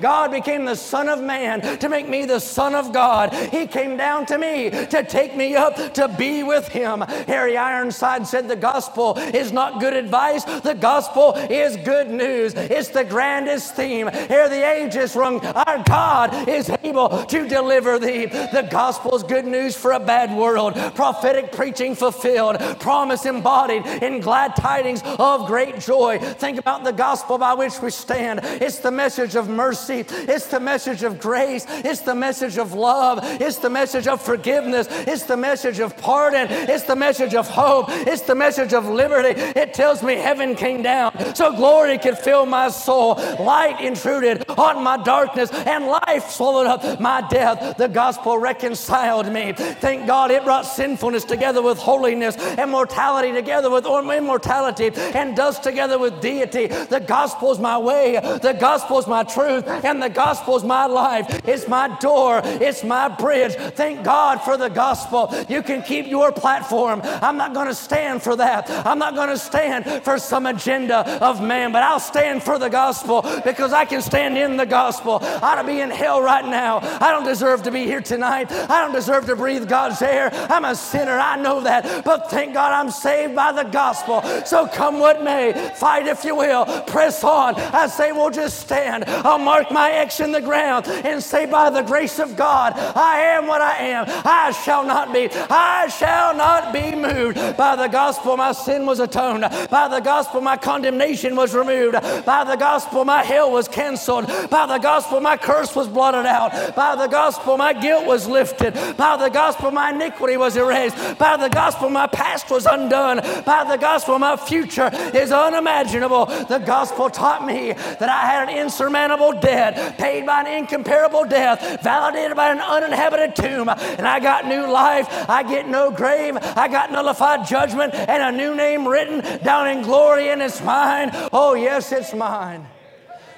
God 0.00 0.30
became 0.30 0.64
the 0.64 0.74
Son 0.74 1.08
of 1.08 1.22
Man 1.22 1.78
to 1.78 1.88
make 1.88 2.08
me 2.08 2.24
the 2.24 2.40
Son 2.40 2.74
of 2.74 2.92
God. 2.92 3.32
He 3.32 3.66
came 3.66 3.96
down 3.96 4.26
to 4.26 4.38
me 4.38 4.70
to 4.70 5.04
take 5.04 5.36
me 5.36 5.54
up 5.54 5.94
to 5.94 6.08
be 6.08 6.42
with 6.42 6.68
Him. 6.68 7.00
Harry 7.00 7.56
Ironside 7.56 8.26
said 8.26 8.48
the 8.48 8.56
gospel 8.56 9.18
is 9.18 9.52
not 9.52 9.80
good 9.80 9.94
advice, 9.94 10.44
the 10.44 10.74
gospel 10.74 11.25
is 11.34 11.76
good 11.78 12.10
news. 12.10 12.54
It's 12.54 12.88
the 12.88 13.04
grandest 13.04 13.74
theme. 13.74 14.08
Here 14.12 14.48
the 14.48 14.66
ages 14.66 15.16
rung. 15.16 15.44
Our 15.44 15.82
God 15.84 16.48
is 16.48 16.70
able 16.82 17.24
to 17.24 17.48
deliver 17.48 17.98
thee. 17.98 18.26
The 18.26 18.68
gospel 18.70 19.16
is 19.16 19.22
good 19.22 19.46
news 19.46 19.76
for 19.76 19.92
a 19.92 20.00
bad 20.00 20.36
world. 20.36 20.74
Prophetic 20.94 21.52
preaching 21.52 21.94
fulfilled. 21.94 22.58
Promise 22.80 23.26
embodied 23.26 23.86
in 24.02 24.20
glad 24.20 24.56
tidings 24.56 25.02
of 25.18 25.46
great 25.46 25.80
joy. 25.80 26.18
Think 26.18 26.58
about 26.58 26.84
the 26.84 26.92
gospel 26.92 27.38
by 27.38 27.54
which 27.54 27.80
we 27.80 27.90
stand. 27.90 28.40
It's 28.42 28.78
the 28.78 28.90
message 28.90 29.34
of 29.36 29.48
mercy. 29.48 30.04
It's 30.08 30.46
the 30.46 30.60
message 30.60 31.02
of 31.02 31.18
grace. 31.20 31.66
It's 31.68 32.00
the 32.00 32.14
message 32.14 32.58
of 32.58 32.72
love. 32.72 33.20
It's 33.22 33.58
the 33.58 33.70
message 33.70 34.06
of 34.06 34.20
forgiveness. 34.20 34.88
It's 34.90 35.24
the 35.24 35.36
message 35.36 35.80
of 35.80 35.96
pardon. 35.96 36.48
It's 36.50 36.84
the 36.84 36.96
message 36.96 37.34
of 37.34 37.48
hope. 37.48 37.86
It's 37.88 38.22
the 38.22 38.34
message 38.34 38.72
of 38.72 38.86
liberty. 38.86 39.40
It 39.40 39.74
tells 39.74 40.02
me 40.02 40.14
heaven 40.14 40.54
came 40.54 40.82
down 40.82 41.12
so 41.34 41.54
glory 41.54 41.98
could 41.98 42.18
fill 42.18 42.46
my 42.46 42.68
soul. 42.68 43.14
Light 43.38 43.80
intruded 43.80 44.48
on 44.50 44.82
my 44.82 44.96
darkness, 45.02 45.50
and 45.50 45.86
life 45.86 46.30
swallowed 46.30 46.66
up 46.66 47.00
my 47.00 47.26
death. 47.28 47.76
The 47.76 47.88
gospel 47.88 48.38
reconciled 48.38 49.30
me. 49.32 49.52
Thank 49.52 50.06
God 50.06 50.30
it 50.30 50.44
brought 50.44 50.66
sinfulness 50.66 51.24
together 51.24 51.62
with 51.62 51.78
holiness, 51.78 52.36
and 52.36 52.70
mortality 52.70 53.32
together 53.32 53.70
with 53.70 53.86
immortality, 53.86 54.90
and 54.94 55.36
dust 55.36 55.62
together 55.62 55.98
with 55.98 56.20
deity. 56.20 56.66
The 56.66 57.00
gospel 57.00 57.52
is 57.52 57.58
my 57.58 57.78
way, 57.78 58.18
the 58.42 58.56
gospel 58.58 58.98
is 58.98 59.06
my 59.06 59.22
truth, 59.22 59.66
and 59.66 60.02
the 60.02 60.08
gospel 60.08 60.56
is 60.56 60.64
my 60.64 60.86
life. 60.86 61.26
It's 61.46 61.68
my 61.68 61.96
door, 61.98 62.40
it's 62.44 62.84
my 62.84 63.08
bridge. 63.08 63.54
Thank 63.74 64.04
God 64.04 64.40
for 64.42 64.56
the 64.56 64.68
gospel. 64.68 65.32
You 65.48 65.62
can 65.62 65.82
keep 65.82 66.06
your 66.06 66.32
platform. 66.32 67.00
I'm 67.04 67.36
not 67.36 67.54
going 67.54 67.68
to 67.68 67.74
stand 67.74 68.22
for 68.22 68.36
that. 68.36 68.70
I'm 68.86 68.98
not 68.98 69.14
going 69.14 69.28
to 69.28 69.38
stand 69.38 70.04
for 70.04 70.18
some 70.18 70.46
agenda 70.46 71.04
of 71.06 71.42
man, 71.42 71.72
but 71.72 71.82
I'll 71.82 72.00
stand 72.00 72.42
for 72.42 72.58
the 72.58 72.68
gospel 72.68 73.22
because 73.44 73.72
I 73.72 73.84
can 73.84 74.02
stand 74.02 74.36
in 74.36 74.56
the 74.56 74.66
gospel. 74.66 75.18
I 75.22 75.38
ought 75.42 75.62
to 75.62 75.66
be 75.66 75.80
in 75.80 75.90
hell 75.90 76.20
right 76.20 76.44
now. 76.44 76.80
I 77.00 77.10
don't 77.12 77.24
deserve 77.24 77.62
to 77.64 77.70
be 77.70 77.84
here 77.84 78.00
tonight. 78.00 78.50
I 78.50 78.82
don't 78.82 78.92
deserve 78.92 79.26
to 79.26 79.36
breathe 79.36 79.68
God's 79.68 80.02
air. 80.02 80.30
I'm 80.32 80.64
a 80.64 80.74
sinner. 80.74 81.18
I 81.18 81.36
know 81.36 81.60
that. 81.60 82.04
But 82.04 82.30
thank 82.30 82.54
God 82.54 82.72
I'm 82.72 82.90
saved 82.90 83.34
by 83.34 83.52
the 83.52 83.64
gospel. 83.64 84.22
So 84.44 84.66
come 84.66 84.98
what 84.98 85.22
may, 85.22 85.52
fight 85.76 86.06
if 86.06 86.24
you 86.24 86.34
will, 86.34 86.64
press 86.82 87.22
on. 87.24 87.54
I 87.54 87.86
say, 87.86 88.12
we'll 88.12 88.30
just 88.30 88.60
stand. 88.60 89.04
I'll 89.06 89.38
mark 89.38 89.70
my 89.70 89.90
X 89.90 90.20
in 90.20 90.32
the 90.32 90.40
ground 90.40 90.86
and 90.86 91.22
say, 91.22 91.46
by 91.46 91.70
the 91.70 91.82
grace 91.82 92.18
of 92.18 92.36
God, 92.36 92.74
I 92.74 93.20
am 93.20 93.46
what 93.46 93.60
I 93.60 93.76
am. 93.78 94.06
I 94.08 94.52
shall 94.64 94.84
not 94.84 95.12
be. 95.12 95.28
I 95.30 95.88
shall 95.88 96.34
not 96.36 96.72
be 96.72 96.94
moved. 96.94 97.36
By 97.56 97.76
the 97.76 97.88
gospel, 97.88 98.36
my 98.36 98.52
sin 98.52 98.86
was 98.86 99.00
atoned. 99.00 99.42
By 99.70 99.88
the 99.88 100.00
gospel, 100.00 100.40
my 100.40 100.56
condemnation 100.56 100.95
condemnation 100.96 101.36
was 101.36 101.54
removed. 101.54 101.94
By 102.24 102.44
the 102.44 102.56
gospel, 102.56 103.04
my 103.04 103.22
hell 103.22 103.50
was 103.50 103.68
canceled. 103.68 104.26
By 104.50 104.66
the 104.66 104.78
gospel, 104.78 105.20
my 105.20 105.36
curse 105.36 105.74
was 105.76 105.88
blotted 105.88 106.26
out. 106.26 106.74
By 106.74 106.96
the 106.96 107.06
gospel, 107.06 107.56
my 107.56 107.72
guilt 107.72 108.06
was 108.06 108.26
lifted. 108.26 108.74
By 108.96 109.16
the 109.16 109.28
gospel, 109.28 109.70
my 109.70 109.90
iniquity 109.90 110.36
was 110.36 110.56
erased. 110.56 110.96
By 111.18 111.36
the 111.36 111.48
gospel, 111.48 111.90
my 111.90 112.06
past 112.06 112.50
was 112.50 112.66
undone. 112.66 113.18
By 113.44 113.64
the 113.68 113.76
gospel, 113.76 114.18
my 114.18 114.36
future 114.36 114.90
is 115.14 115.32
unimaginable. 115.32 116.26
The 116.26 116.62
gospel 116.64 117.10
taught 117.10 117.44
me 117.44 117.72
that 117.72 118.08
I 118.08 118.26
had 118.26 118.48
an 118.48 118.56
insurmountable 118.56 119.32
debt, 119.40 119.98
paid 119.98 120.24
by 120.24 120.40
an 120.40 120.46
incomparable 120.46 121.24
death, 121.24 121.82
validated 121.82 122.36
by 122.36 122.52
an 122.52 122.60
uninhabited 122.60 123.36
tomb. 123.36 123.68
And 123.68 124.06
I 124.06 124.20
got 124.20 124.46
new 124.46 124.66
life. 124.66 125.06
I 125.28 125.42
get 125.42 125.68
no 125.68 125.90
grave. 125.90 126.36
I 126.56 126.68
got 126.68 126.90
nullified 126.90 127.46
judgment 127.46 127.94
and 127.94 128.22
a 128.22 128.36
new 128.36 128.54
name 128.54 128.86
written 128.88 129.20
down 129.42 129.68
in 129.68 129.82
glory, 129.82 130.30
and 130.30 130.40
it's 130.40 130.62
mine 130.62 130.85
mine. 130.86 131.10
Oh, 131.32 131.54
yes, 131.54 131.92
it's 131.92 132.14
mine. 132.14 132.66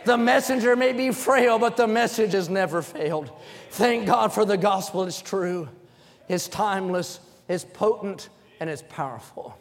The 0.05 0.17
messenger 0.17 0.77
may 0.77 0.93
be 0.93 1.11
frail, 1.11 1.59
but 1.59 1.77
the 1.77 1.87
message 1.87 2.33
has 2.33 2.49
never 2.49 2.83
failed. 2.83 3.31
Thank 3.71 4.07
God 4.07 4.33
for 4.33 4.45
the 4.45 4.57
gospel. 4.57 5.05
It's 5.05 5.21
true, 5.21 5.69
it's 6.29 6.49
timeless, 6.49 7.21
it's 7.49 7.65
potent, 7.65 8.29
and 8.61 8.71
it's 8.71 8.85
powerful. 8.89 9.59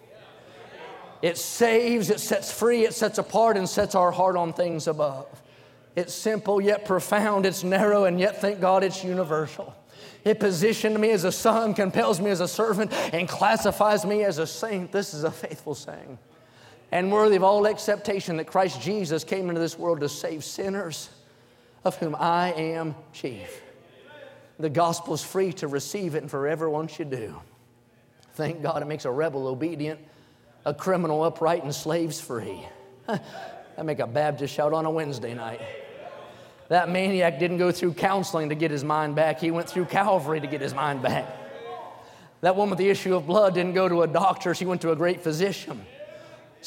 It 1.21 1.37
saves, 1.37 2.09
it 2.09 2.19
sets 2.19 2.51
free, 2.51 2.85
it 2.85 2.93
sets 2.93 3.17
apart, 3.17 3.57
and 3.57 3.67
sets 3.67 3.95
our 3.95 4.11
heart 4.11 4.35
on 4.35 4.53
things 4.53 4.87
above. 4.87 5.27
It's 5.95 6.13
simple 6.13 6.61
yet 6.61 6.85
profound, 6.85 7.45
it's 7.45 7.63
narrow, 7.63 8.05
and 8.05 8.19
yet, 8.19 8.39
thank 8.39 8.61
God, 8.61 8.83
it's 8.83 9.03
universal. 9.03 9.73
It 10.23 10.39
positioned 10.39 10.99
me 10.99 11.09
as 11.09 11.23
a 11.23 11.31
son, 11.31 11.73
compels 11.73 12.19
me 12.19 12.29
as 12.29 12.39
a 12.39 12.47
servant, 12.47 12.93
and 13.13 13.27
classifies 13.27 14.05
me 14.05 14.23
as 14.23 14.37
a 14.37 14.45
saint. 14.45 14.91
This 14.91 15.13
is 15.13 15.23
a 15.23 15.31
faithful 15.31 15.73
saying 15.73 16.19
and 16.91 17.11
worthy 17.11 17.35
of 17.35 17.43
all 17.43 17.67
acceptation 17.67 18.37
that 18.37 18.45
Christ 18.45 18.81
Jesus 18.81 19.23
came 19.23 19.49
into 19.49 19.59
this 19.59 19.77
world 19.77 19.99
to 19.99 20.09
save 20.09 20.43
sinners, 20.43 21.09
of 21.83 21.97
whom 21.97 22.15
I 22.15 22.53
am 22.53 22.95
chief. 23.13 23.61
The 24.59 24.69
gospel 24.69 25.13
is 25.13 25.23
free 25.23 25.53
to 25.53 25.67
receive 25.67 26.15
it, 26.15 26.23
and 26.23 26.31
for 26.31 26.47
everyone 26.47 26.87
should 26.87 27.11
do. 27.11 27.35
Thank 28.33 28.61
God 28.61 28.81
it 28.81 28.85
makes 28.85 29.05
a 29.05 29.11
rebel 29.11 29.47
obedient, 29.47 29.99
a 30.65 30.73
criminal 30.73 31.23
upright, 31.23 31.63
and 31.63 31.73
slaves 31.73 32.19
free. 32.19 32.65
that 33.07 33.85
make 33.85 33.99
a 33.99 34.07
Baptist 34.07 34.53
shout 34.53 34.73
on 34.73 34.85
a 34.85 34.89
Wednesday 34.89 35.33
night. 35.33 35.61
That 36.69 36.89
maniac 36.89 37.39
didn't 37.39 37.57
go 37.57 37.71
through 37.71 37.93
counseling 37.93 38.49
to 38.49 38.55
get 38.55 38.71
his 38.71 38.83
mind 38.83 39.15
back, 39.15 39.39
he 39.39 39.51
went 39.51 39.69
through 39.69 39.85
Calvary 39.85 40.41
to 40.41 40.47
get 40.47 40.61
his 40.61 40.73
mind 40.73 41.01
back. 41.01 41.25
That 42.41 42.55
woman 42.55 42.71
with 42.71 42.79
the 42.79 42.89
issue 42.89 43.15
of 43.15 43.25
blood 43.25 43.55
didn't 43.55 43.73
go 43.73 43.89
to 43.89 44.03
a 44.03 44.07
doctor, 44.07 44.53
she 44.53 44.65
went 44.65 44.81
to 44.81 44.91
a 44.91 44.95
great 44.95 45.21
physician. 45.21 45.85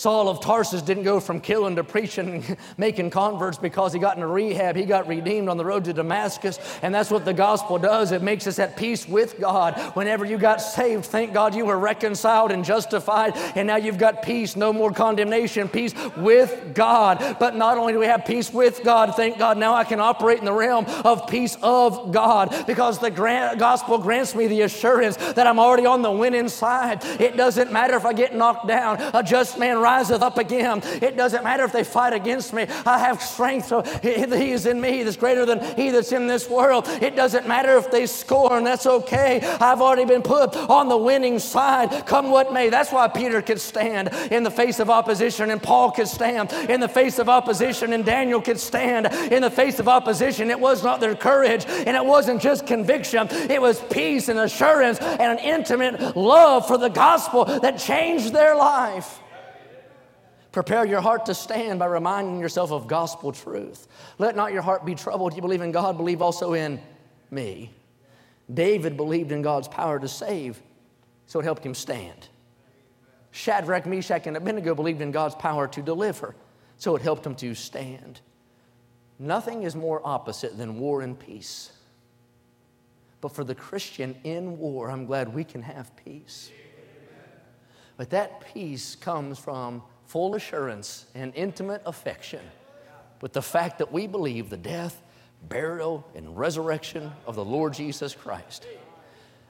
Saul 0.01 0.31
of 0.31 0.41
Tarsus 0.41 0.81
didn't 0.81 1.03
go 1.03 1.21
from 1.21 1.43
killing 1.43 1.77
to 1.77 1.85
preaching, 1.85 2.37
and 2.37 2.57
making 2.79 3.11
converts 3.11 3.59
because 3.59 3.93
he 3.93 3.99
got 3.99 4.17
into 4.17 4.27
rehab. 4.27 4.75
He 4.75 4.87
got 4.87 5.07
redeemed 5.07 5.51
on 5.51 5.59
the 5.59 5.65
road 5.67 5.85
to 5.85 5.93
Damascus. 5.93 6.59
And 6.81 6.95
that's 6.95 7.11
what 7.11 7.27
the 7.27 7.35
gospel 7.35 7.77
does. 7.77 8.11
It 8.11 8.23
makes 8.23 8.47
us 8.47 8.59
at 8.59 8.79
peace 8.79 9.07
with 9.07 9.39
God. 9.39 9.79
Whenever 9.95 10.25
you 10.25 10.39
got 10.39 10.63
saved, 10.63 11.05
thank 11.05 11.35
God 11.35 11.55
you 11.55 11.67
were 11.67 11.79
reconciled 11.79 12.51
and 12.51 12.65
justified. 12.65 13.37
And 13.55 13.67
now 13.67 13.77
you've 13.77 13.99
got 13.99 14.23
peace, 14.23 14.57
no 14.57 14.73
more 14.73 14.91
condemnation, 14.91 15.69
peace 15.69 15.93
with 16.17 16.75
God. 16.75 17.37
But 17.39 17.57
not 17.57 17.77
only 17.77 17.93
do 17.93 17.99
we 17.99 18.07
have 18.07 18.25
peace 18.25 18.51
with 18.51 18.83
God, 18.83 19.15
thank 19.17 19.37
God 19.37 19.59
now 19.59 19.75
I 19.75 19.85
can 19.85 20.01
operate 20.01 20.39
in 20.39 20.47
the 20.47 20.53
realm 20.55 20.87
of 21.05 21.27
peace 21.29 21.59
of 21.61 22.11
God 22.11 22.65
because 22.67 22.99
the 23.01 23.11
gospel 23.11 23.99
grants 23.99 24.35
me 24.35 24.47
the 24.47 24.63
assurance 24.63 25.19
that 25.19 25.47
I'm 25.47 25.59
already 25.59 25.85
on 25.85 26.01
the 26.01 26.11
winning 26.11 26.49
side. 26.49 27.05
It 27.21 27.37
doesn't 27.37 27.71
matter 27.71 27.97
if 27.97 28.07
I 28.07 28.15
get 28.15 28.35
knocked 28.35 28.67
down. 28.67 28.99
A 29.13 29.23
just 29.23 29.59
man 29.59 29.79
riseth 29.91 30.23
up 30.23 30.39
again. 30.39 30.83
It 31.03 31.17
doesn't 31.17 31.45
matter 31.45 31.65
if 31.65 31.73
they 31.73 31.85
fight 31.85 32.13
against 32.13 32.53
me. 32.53 32.67
I 32.87 32.99
have 32.99 33.23
strength. 33.23 33.67
So 33.67 33.83
he 34.03 34.53
is 34.53 34.67
in 34.67 34.81
me 34.81 35.03
that's 35.03 35.17
greater 35.17 35.45
than 35.45 35.59
he 35.77 35.91
that's 35.91 36.13
in 36.13 36.27
this 36.27 36.49
world. 36.49 36.87
It 37.01 37.17
doesn't 37.17 37.47
matter 37.49 37.77
if 37.77 37.91
they 37.91 38.07
scorn. 38.07 38.65
That's 38.65 38.87
okay. 38.87 39.41
I've 39.61 39.81
already 39.81 40.05
been 40.05 40.23
put 40.23 40.57
on 40.57 40.89
the 40.89 40.97
winning 40.97 41.39
side. 41.39 42.07
Come 42.07 42.31
what 42.31 42.53
may. 42.53 42.71
That's 42.71 42.93
why 42.93 43.09
Peter 43.09 43.43
could 43.43 43.61
stand 43.61 44.09
in 44.31 44.43
the 44.43 44.51
face 44.51 44.79
of 44.79 44.91
opposition 44.91 45.51
and 45.51 45.63
Paul 45.63 45.91
could 45.91 46.09
stand 46.09 46.53
in 46.53 46.81
the 46.81 46.89
face 46.89 47.19
of 47.19 47.29
opposition 47.29 47.93
and 47.93 48.05
Daniel 48.05 48.41
could 48.41 48.61
stand 48.61 49.07
in 49.33 49.43
the 49.43 49.51
face 49.51 49.79
of 49.79 49.89
opposition. 49.89 50.51
It 50.51 50.61
was 50.61 50.85
not 50.85 51.01
their 51.01 51.17
courage 51.17 51.65
and 51.67 51.97
it 51.97 52.05
wasn't 52.05 52.41
just 52.41 52.67
conviction. 52.67 53.29
It 53.31 53.61
was 53.61 53.81
peace 53.91 54.29
and 54.29 54.39
assurance 54.39 54.99
and 54.99 55.39
an 55.39 55.39
intimate 55.39 56.17
love 56.17 56.67
for 56.67 56.79
the 56.79 56.89
gospel 56.89 57.45
that 57.45 57.79
changed 57.79 58.33
their 58.33 58.55
life. 58.55 59.21
Prepare 60.53 60.85
your 60.85 61.01
heart 61.01 61.27
to 61.27 61.35
stand 61.35 61.79
by 61.79 61.87
reminding 61.87 62.41
yourself 62.41 62.73
of 62.73 62.89
gospel 62.89 63.31
truth. 63.31 63.87
Let 64.19 64.35
not 64.35 64.53
your 64.53 64.63
heart 64.63 64.85
be 64.85 64.97
troubled. 64.97 65.35
You 65.35 65.43
believe 65.43 65.61
in 65.61 65.71
God, 65.71 65.97
believe 65.97 66.21
also 66.21 66.55
in 66.55 66.81
me. 67.31 67.71
David 68.53 68.97
believed 68.97 69.31
in 69.31 69.43
God's 69.43 69.69
power 69.69 70.01
to 70.01 70.09
save, 70.09 70.61
so 71.27 71.39
it 71.39 71.45
helped 71.45 71.65
him 71.65 71.75
stand. 71.75 72.29
Shadrach, 73.31 73.87
Meshach, 73.87 74.27
and 74.27 74.37
Abednego 74.37 74.75
believed 74.75 75.01
in 75.01 75.13
God's 75.13 75.37
power 75.37 75.69
to 75.69 75.83
deliver, 75.83 76.35
so 76.77 76.97
it 76.97 77.03
helped 77.03 77.23
them 77.23 77.37
to 77.37 77.55
stand. 77.55 78.21
Nothing 79.21 79.63
is 79.63 79.77
more 79.77 80.01
opposite 80.05 80.59
than 80.59 80.81
war 80.81 81.03
and 81.03 81.17
peace. 81.17 81.71
But 83.21 83.33
for 83.33 83.45
the 83.45 83.55
Christian 83.55 84.17
in 84.25 84.59
war, 84.59 84.91
I'm 84.91 85.07
glad 85.07 85.33
we 85.33 85.45
can 85.45 85.63
have 85.63 85.95
peace. 85.95 86.51
But 87.97 88.11
that 88.11 88.53
peace 88.53 88.97
comes 88.97 89.39
from 89.39 89.83
full 90.11 90.35
assurance 90.35 91.07
and 91.15 91.33
intimate 91.37 91.81
affection 91.87 92.41
with 93.21 93.33
the 93.33 93.41
fact 93.41 93.79
that 93.79 93.93
we 93.93 94.09
believe 94.09 94.51
the 94.51 94.57
death, 94.57 95.01
burial, 95.49 96.05
and 96.17 96.37
resurrection 96.37 97.13
of 97.29 97.37
the 97.37 97.45
Lord 97.45 97.73
Jesus 97.75 98.13
Christ. 98.13 98.67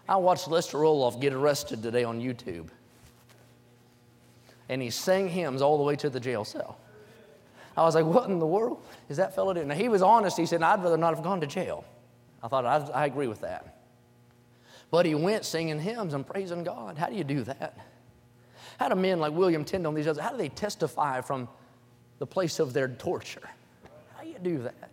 I 0.07 0.17
watched 0.17 0.49
Lester 0.49 0.77
Roloff 0.77 1.19
get 1.19 1.33
arrested 1.33 1.83
today 1.83 2.05
on 2.05 2.21
YouTube. 2.21 2.69
And 4.69 4.83
he 4.83 4.91
sang 4.91 5.29
hymns 5.29 5.63
all 5.63 5.79
the 5.79 5.83
way 5.83 5.97
to 5.97 6.11
the 6.11 6.21
jail 6.21 6.45
cell. 6.45 6.79
I 7.75 7.83
was 7.85 7.95
like, 7.95 8.05
what 8.05 8.29
in 8.29 8.39
the 8.39 8.47
world 8.47 8.83
is 9.09 9.17
that 9.17 9.35
fellow 9.35 9.55
doing? 9.55 9.69
Now, 9.69 9.77
he 9.77 9.89
was 9.89 10.03
honest. 10.03 10.37
He 10.37 10.45
said, 10.45 10.63
I'd 10.63 10.83
rather 10.83 10.99
not 10.99 11.15
have 11.15 11.25
gone 11.25 11.41
to 11.41 11.47
jail. 11.47 11.87
I 12.43 12.49
thought, 12.49 12.67
I, 12.67 12.77
I 12.93 13.07
agree 13.07 13.29
with 13.29 13.41
that. 13.41 13.79
But 14.91 15.07
he 15.07 15.15
went 15.15 15.47
singing 15.47 15.81
hymns 15.81 16.13
and 16.13 16.27
praising 16.27 16.65
God. 16.65 16.99
How 16.99 17.07
do 17.07 17.15
you 17.15 17.25
do 17.25 17.45
that? 17.45 17.79
How 18.81 18.89
do 18.89 18.95
men 18.95 19.21
like 19.21 19.35
William 19.35 19.63
Tyndale 19.63 19.91
and 19.91 19.99
these 19.99 20.07
others, 20.07 20.23
how 20.23 20.31
do 20.31 20.39
they 20.39 20.49
testify 20.49 21.21
from 21.21 21.51
the 22.19 22.27
place 22.27 22.59
of 22.59 22.73
their 22.73 22.89
torture? 22.89 23.47
How 24.17 24.23
do 24.23 24.31
you 24.31 24.39
do 24.43 24.63
that? 24.63 24.91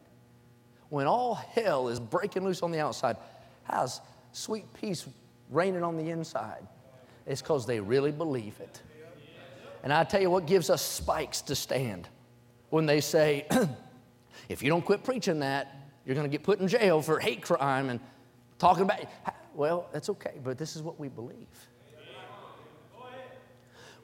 When 0.89 1.07
all 1.07 1.35
hell 1.35 1.87
is 1.87 1.97
breaking 1.97 2.43
loose 2.43 2.61
on 2.61 2.71
the 2.71 2.81
outside, 2.81 3.15
how's 3.63 4.01
sweet 4.33 4.65
peace 4.73 5.07
reigning 5.49 5.83
on 5.83 5.95
the 5.95 6.09
inside? 6.09 6.67
It's 7.25 7.41
because 7.41 7.65
they 7.65 7.79
really 7.79 8.11
believe 8.11 8.59
it. 8.59 8.81
And 9.83 9.93
I 9.93 10.03
tell 10.03 10.21
you 10.21 10.29
what 10.29 10.47
gives 10.47 10.69
us 10.69 10.81
spikes 10.81 11.39
to 11.43 11.55
stand 11.55 12.09
when 12.69 12.87
they 12.87 12.99
say, 12.99 13.45
if 14.49 14.61
you 14.61 14.69
don't 14.69 14.83
quit 14.83 15.05
preaching 15.05 15.39
that, 15.39 15.73
you're 16.05 16.15
going 16.15 16.29
to 16.29 16.31
get 16.31 16.43
put 16.43 16.59
in 16.59 16.67
jail 16.67 17.01
for 17.01 17.19
hate 17.19 17.41
crime 17.41 17.87
and 17.87 18.01
talking 18.59 18.83
about. 18.83 18.99
Well, 19.53 19.87
that's 19.93 20.09
okay, 20.09 20.39
but 20.43 20.57
this 20.57 20.75
is 20.75 20.81
what 20.81 20.99
we 20.99 21.07
believe. 21.07 21.47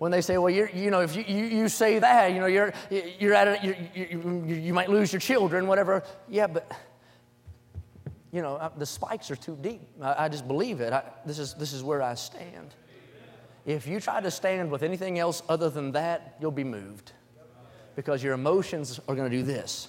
When 0.04 0.12
they 0.12 0.20
say, 0.20 0.38
well, 0.38 0.50
you're, 0.50 0.70
you 0.70 0.92
know, 0.92 1.00
if 1.00 1.16
you, 1.16 1.24
you, 1.26 1.46
you 1.46 1.70
say 1.70 1.98
that, 1.98 2.34
you 2.34 2.42
know, 2.42 2.46
you're, 2.46 2.74
you're 2.90 3.34
at 3.34 3.48
it, 3.48 3.64
you, 3.64 3.76
you, 3.96 4.54
you 4.54 4.74
might 4.74 4.90
lose 4.90 5.14
your 5.14 5.22
children, 5.22 5.66
whatever. 5.66 6.04
Yeah, 6.28 6.48
but, 6.48 6.70
you 8.30 8.42
know, 8.42 8.70
the 8.78 8.86
spikes 8.86 9.32
are 9.32 9.38
too 9.38 9.58
deep. 9.62 9.80
I, 10.02 10.26
I 10.26 10.28
just 10.28 10.46
believe 10.46 10.82
it. 10.82 10.92
I, 10.92 11.04
this, 11.26 11.40
is, 11.40 11.54
this 11.54 11.72
is 11.72 11.84
where 11.84 12.02
I 12.02 12.16
stand. 12.16 12.76
If 13.66 13.88
you 13.88 14.02
try 14.02 14.20
to 14.20 14.30
stand 14.30 14.70
with 14.72 14.84
anything 14.84 15.20
else 15.20 15.42
other 15.48 15.70
than 15.70 15.94
that, 15.94 16.36
you'll 16.42 16.52
be 16.52 16.66
moved 16.66 17.14
because 17.96 18.22
your 18.22 18.34
emotions 18.34 19.00
are 19.08 19.16
going 19.16 19.32
to 19.32 19.38
do 19.38 19.44
this. 19.44 19.88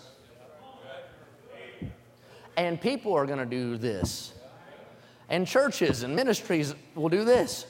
And 2.56 2.80
people 2.80 3.14
are 3.14 3.26
going 3.26 3.40
to 3.40 3.46
do 3.46 3.76
this. 3.76 4.32
And 5.28 5.44
churches 5.44 6.04
and 6.04 6.14
ministries 6.14 6.72
will 6.94 7.08
do 7.08 7.24
this. 7.24 7.66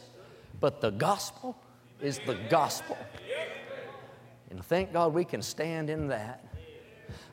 But 0.61 0.83
the 0.83 0.91
gospel 0.91 1.57
is 2.05 2.21
the 2.27 2.35
gospel. 2.49 2.97
And 4.51 4.65
thank 4.65 4.93
God 4.93 5.15
we 5.15 5.25
can 5.25 5.43
stand 5.43 5.91
in 5.91 6.09
that. 6.09 6.45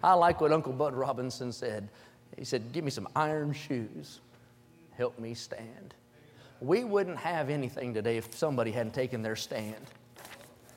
I 0.04 0.14
like 0.14 0.42
what 0.42 0.52
Uncle 0.52 0.74
Bud 0.74 0.94
Robinson 0.94 1.52
said. 1.52 1.90
He 2.38 2.46
said, 2.46 2.72
Give 2.72 2.84
me 2.84 2.92
some 2.92 3.08
iron 3.16 3.54
shoes, 3.54 4.22
help 4.98 5.20
me 5.20 5.34
stand. 5.34 5.94
We 6.60 6.84
wouldn't 6.84 7.18
have 7.18 7.50
anything 7.50 7.94
today 7.94 8.18
if 8.18 8.36
somebody 8.36 8.72
hadn't 8.72 8.94
taken 8.94 9.22
their 9.22 9.36
stand. 9.36 9.88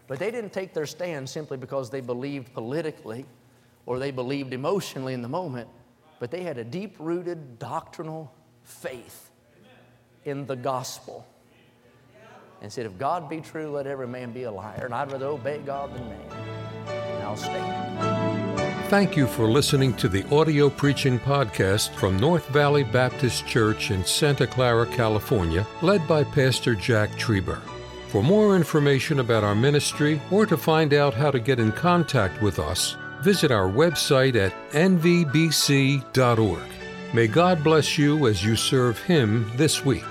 But 0.07 0.19
they 0.19 0.31
didn't 0.31 0.53
take 0.53 0.75
their 0.75 0.87
stand 0.87 1.29
simply 1.29 1.57
because 1.57 1.91
they 1.91 2.01
believed 2.01 2.53
politically 2.53 3.25
or 3.87 3.99
they 3.99 4.11
believed 4.11 4.53
emotionally 4.53 5.15
in 5.15 5.23
the 5.23 5.29
moment, 5.29 5.69
but 6.19 6.31
they 6.31 6.43
had 6.43 6.59
a 6.59 6.65
deep 6.65 6.97
rooted 6.99 7.59
doctrinal 7.59 8.33
faith 8.63 9.31
in 10.25 10.47
the 10.47 10.57
gospel. 10.57 11.27
And 12.65 12.73
said, 12.73 12.87
If 12.87 12.97
God 12.97 13.29
be 13.29 13.43
true, 13.43 13.71
let 13.71 13.87
every 13.87 14.07
man 14.07 14.33
be 14.33 14.45
a 14.45 14.51
liar. 14.51 14.87
And 14.87 14.95
I'd 14.95 15.13
rather 15.13 15.27
obey 15.27 15.59
God 15.59 15.95
than 15.95 16.09
man. 16.09 16.19
And 16.89 17.23
I'll 17.23 17.37
stand. 17.37 18.89
Thank 18.89 19.19
you 19.19 19.27
for 19.27 19.51
listening 19.51 19.93
to 19.99 20.09
the 20.09 20.27
audio 20.35 20.71
preaching 20.71 21.19
podcast 21.19 21.95
from 21.95 22.17
North 22.19 22.49
Valley 22.49 22.83
Baptist 22.83 23.47
Church 23.47 23.91
in 23.91 24.03
Santa 24.03 24.47
Clara, 24.47 24.87
California, 24.87 25.67
led 25.83 26.09
by 26.09 26.25
Pastor 26.25 26.75
Jack 26.75 27.11
Trieber. 27.19 27.61
For 28.09 28.23
more 28.23 28.57
information 28.57 29.21
about 29.21 29.45
our 29.45 29.55
ministry 29.55 30.19
or 30.31 30.47
to 30.47 30.57
find 30.57 30.95
out 30.95 31.13
how 31.13 31.31
to 31.31 31.39
get 31.39 31.61
in 31.61 31.71
contact 31.71 32.41
with 32.41 32.59
us, 32.59 32.97
visit 33.21 33.51
our 33.51 33.69
website 33.69 34.37
at 34.37 34.55
nvbc.org. 34.71 36.05
May 37.13 37.27
God 37.27 37.63
bless 37.63 37.99
you 37.99 38.27
as 38.27 38.43
you 38.43 38.57
serve 38.57 38.99
Him 39.03 39.53
this 39.57 39.85
week. 39.85 40.05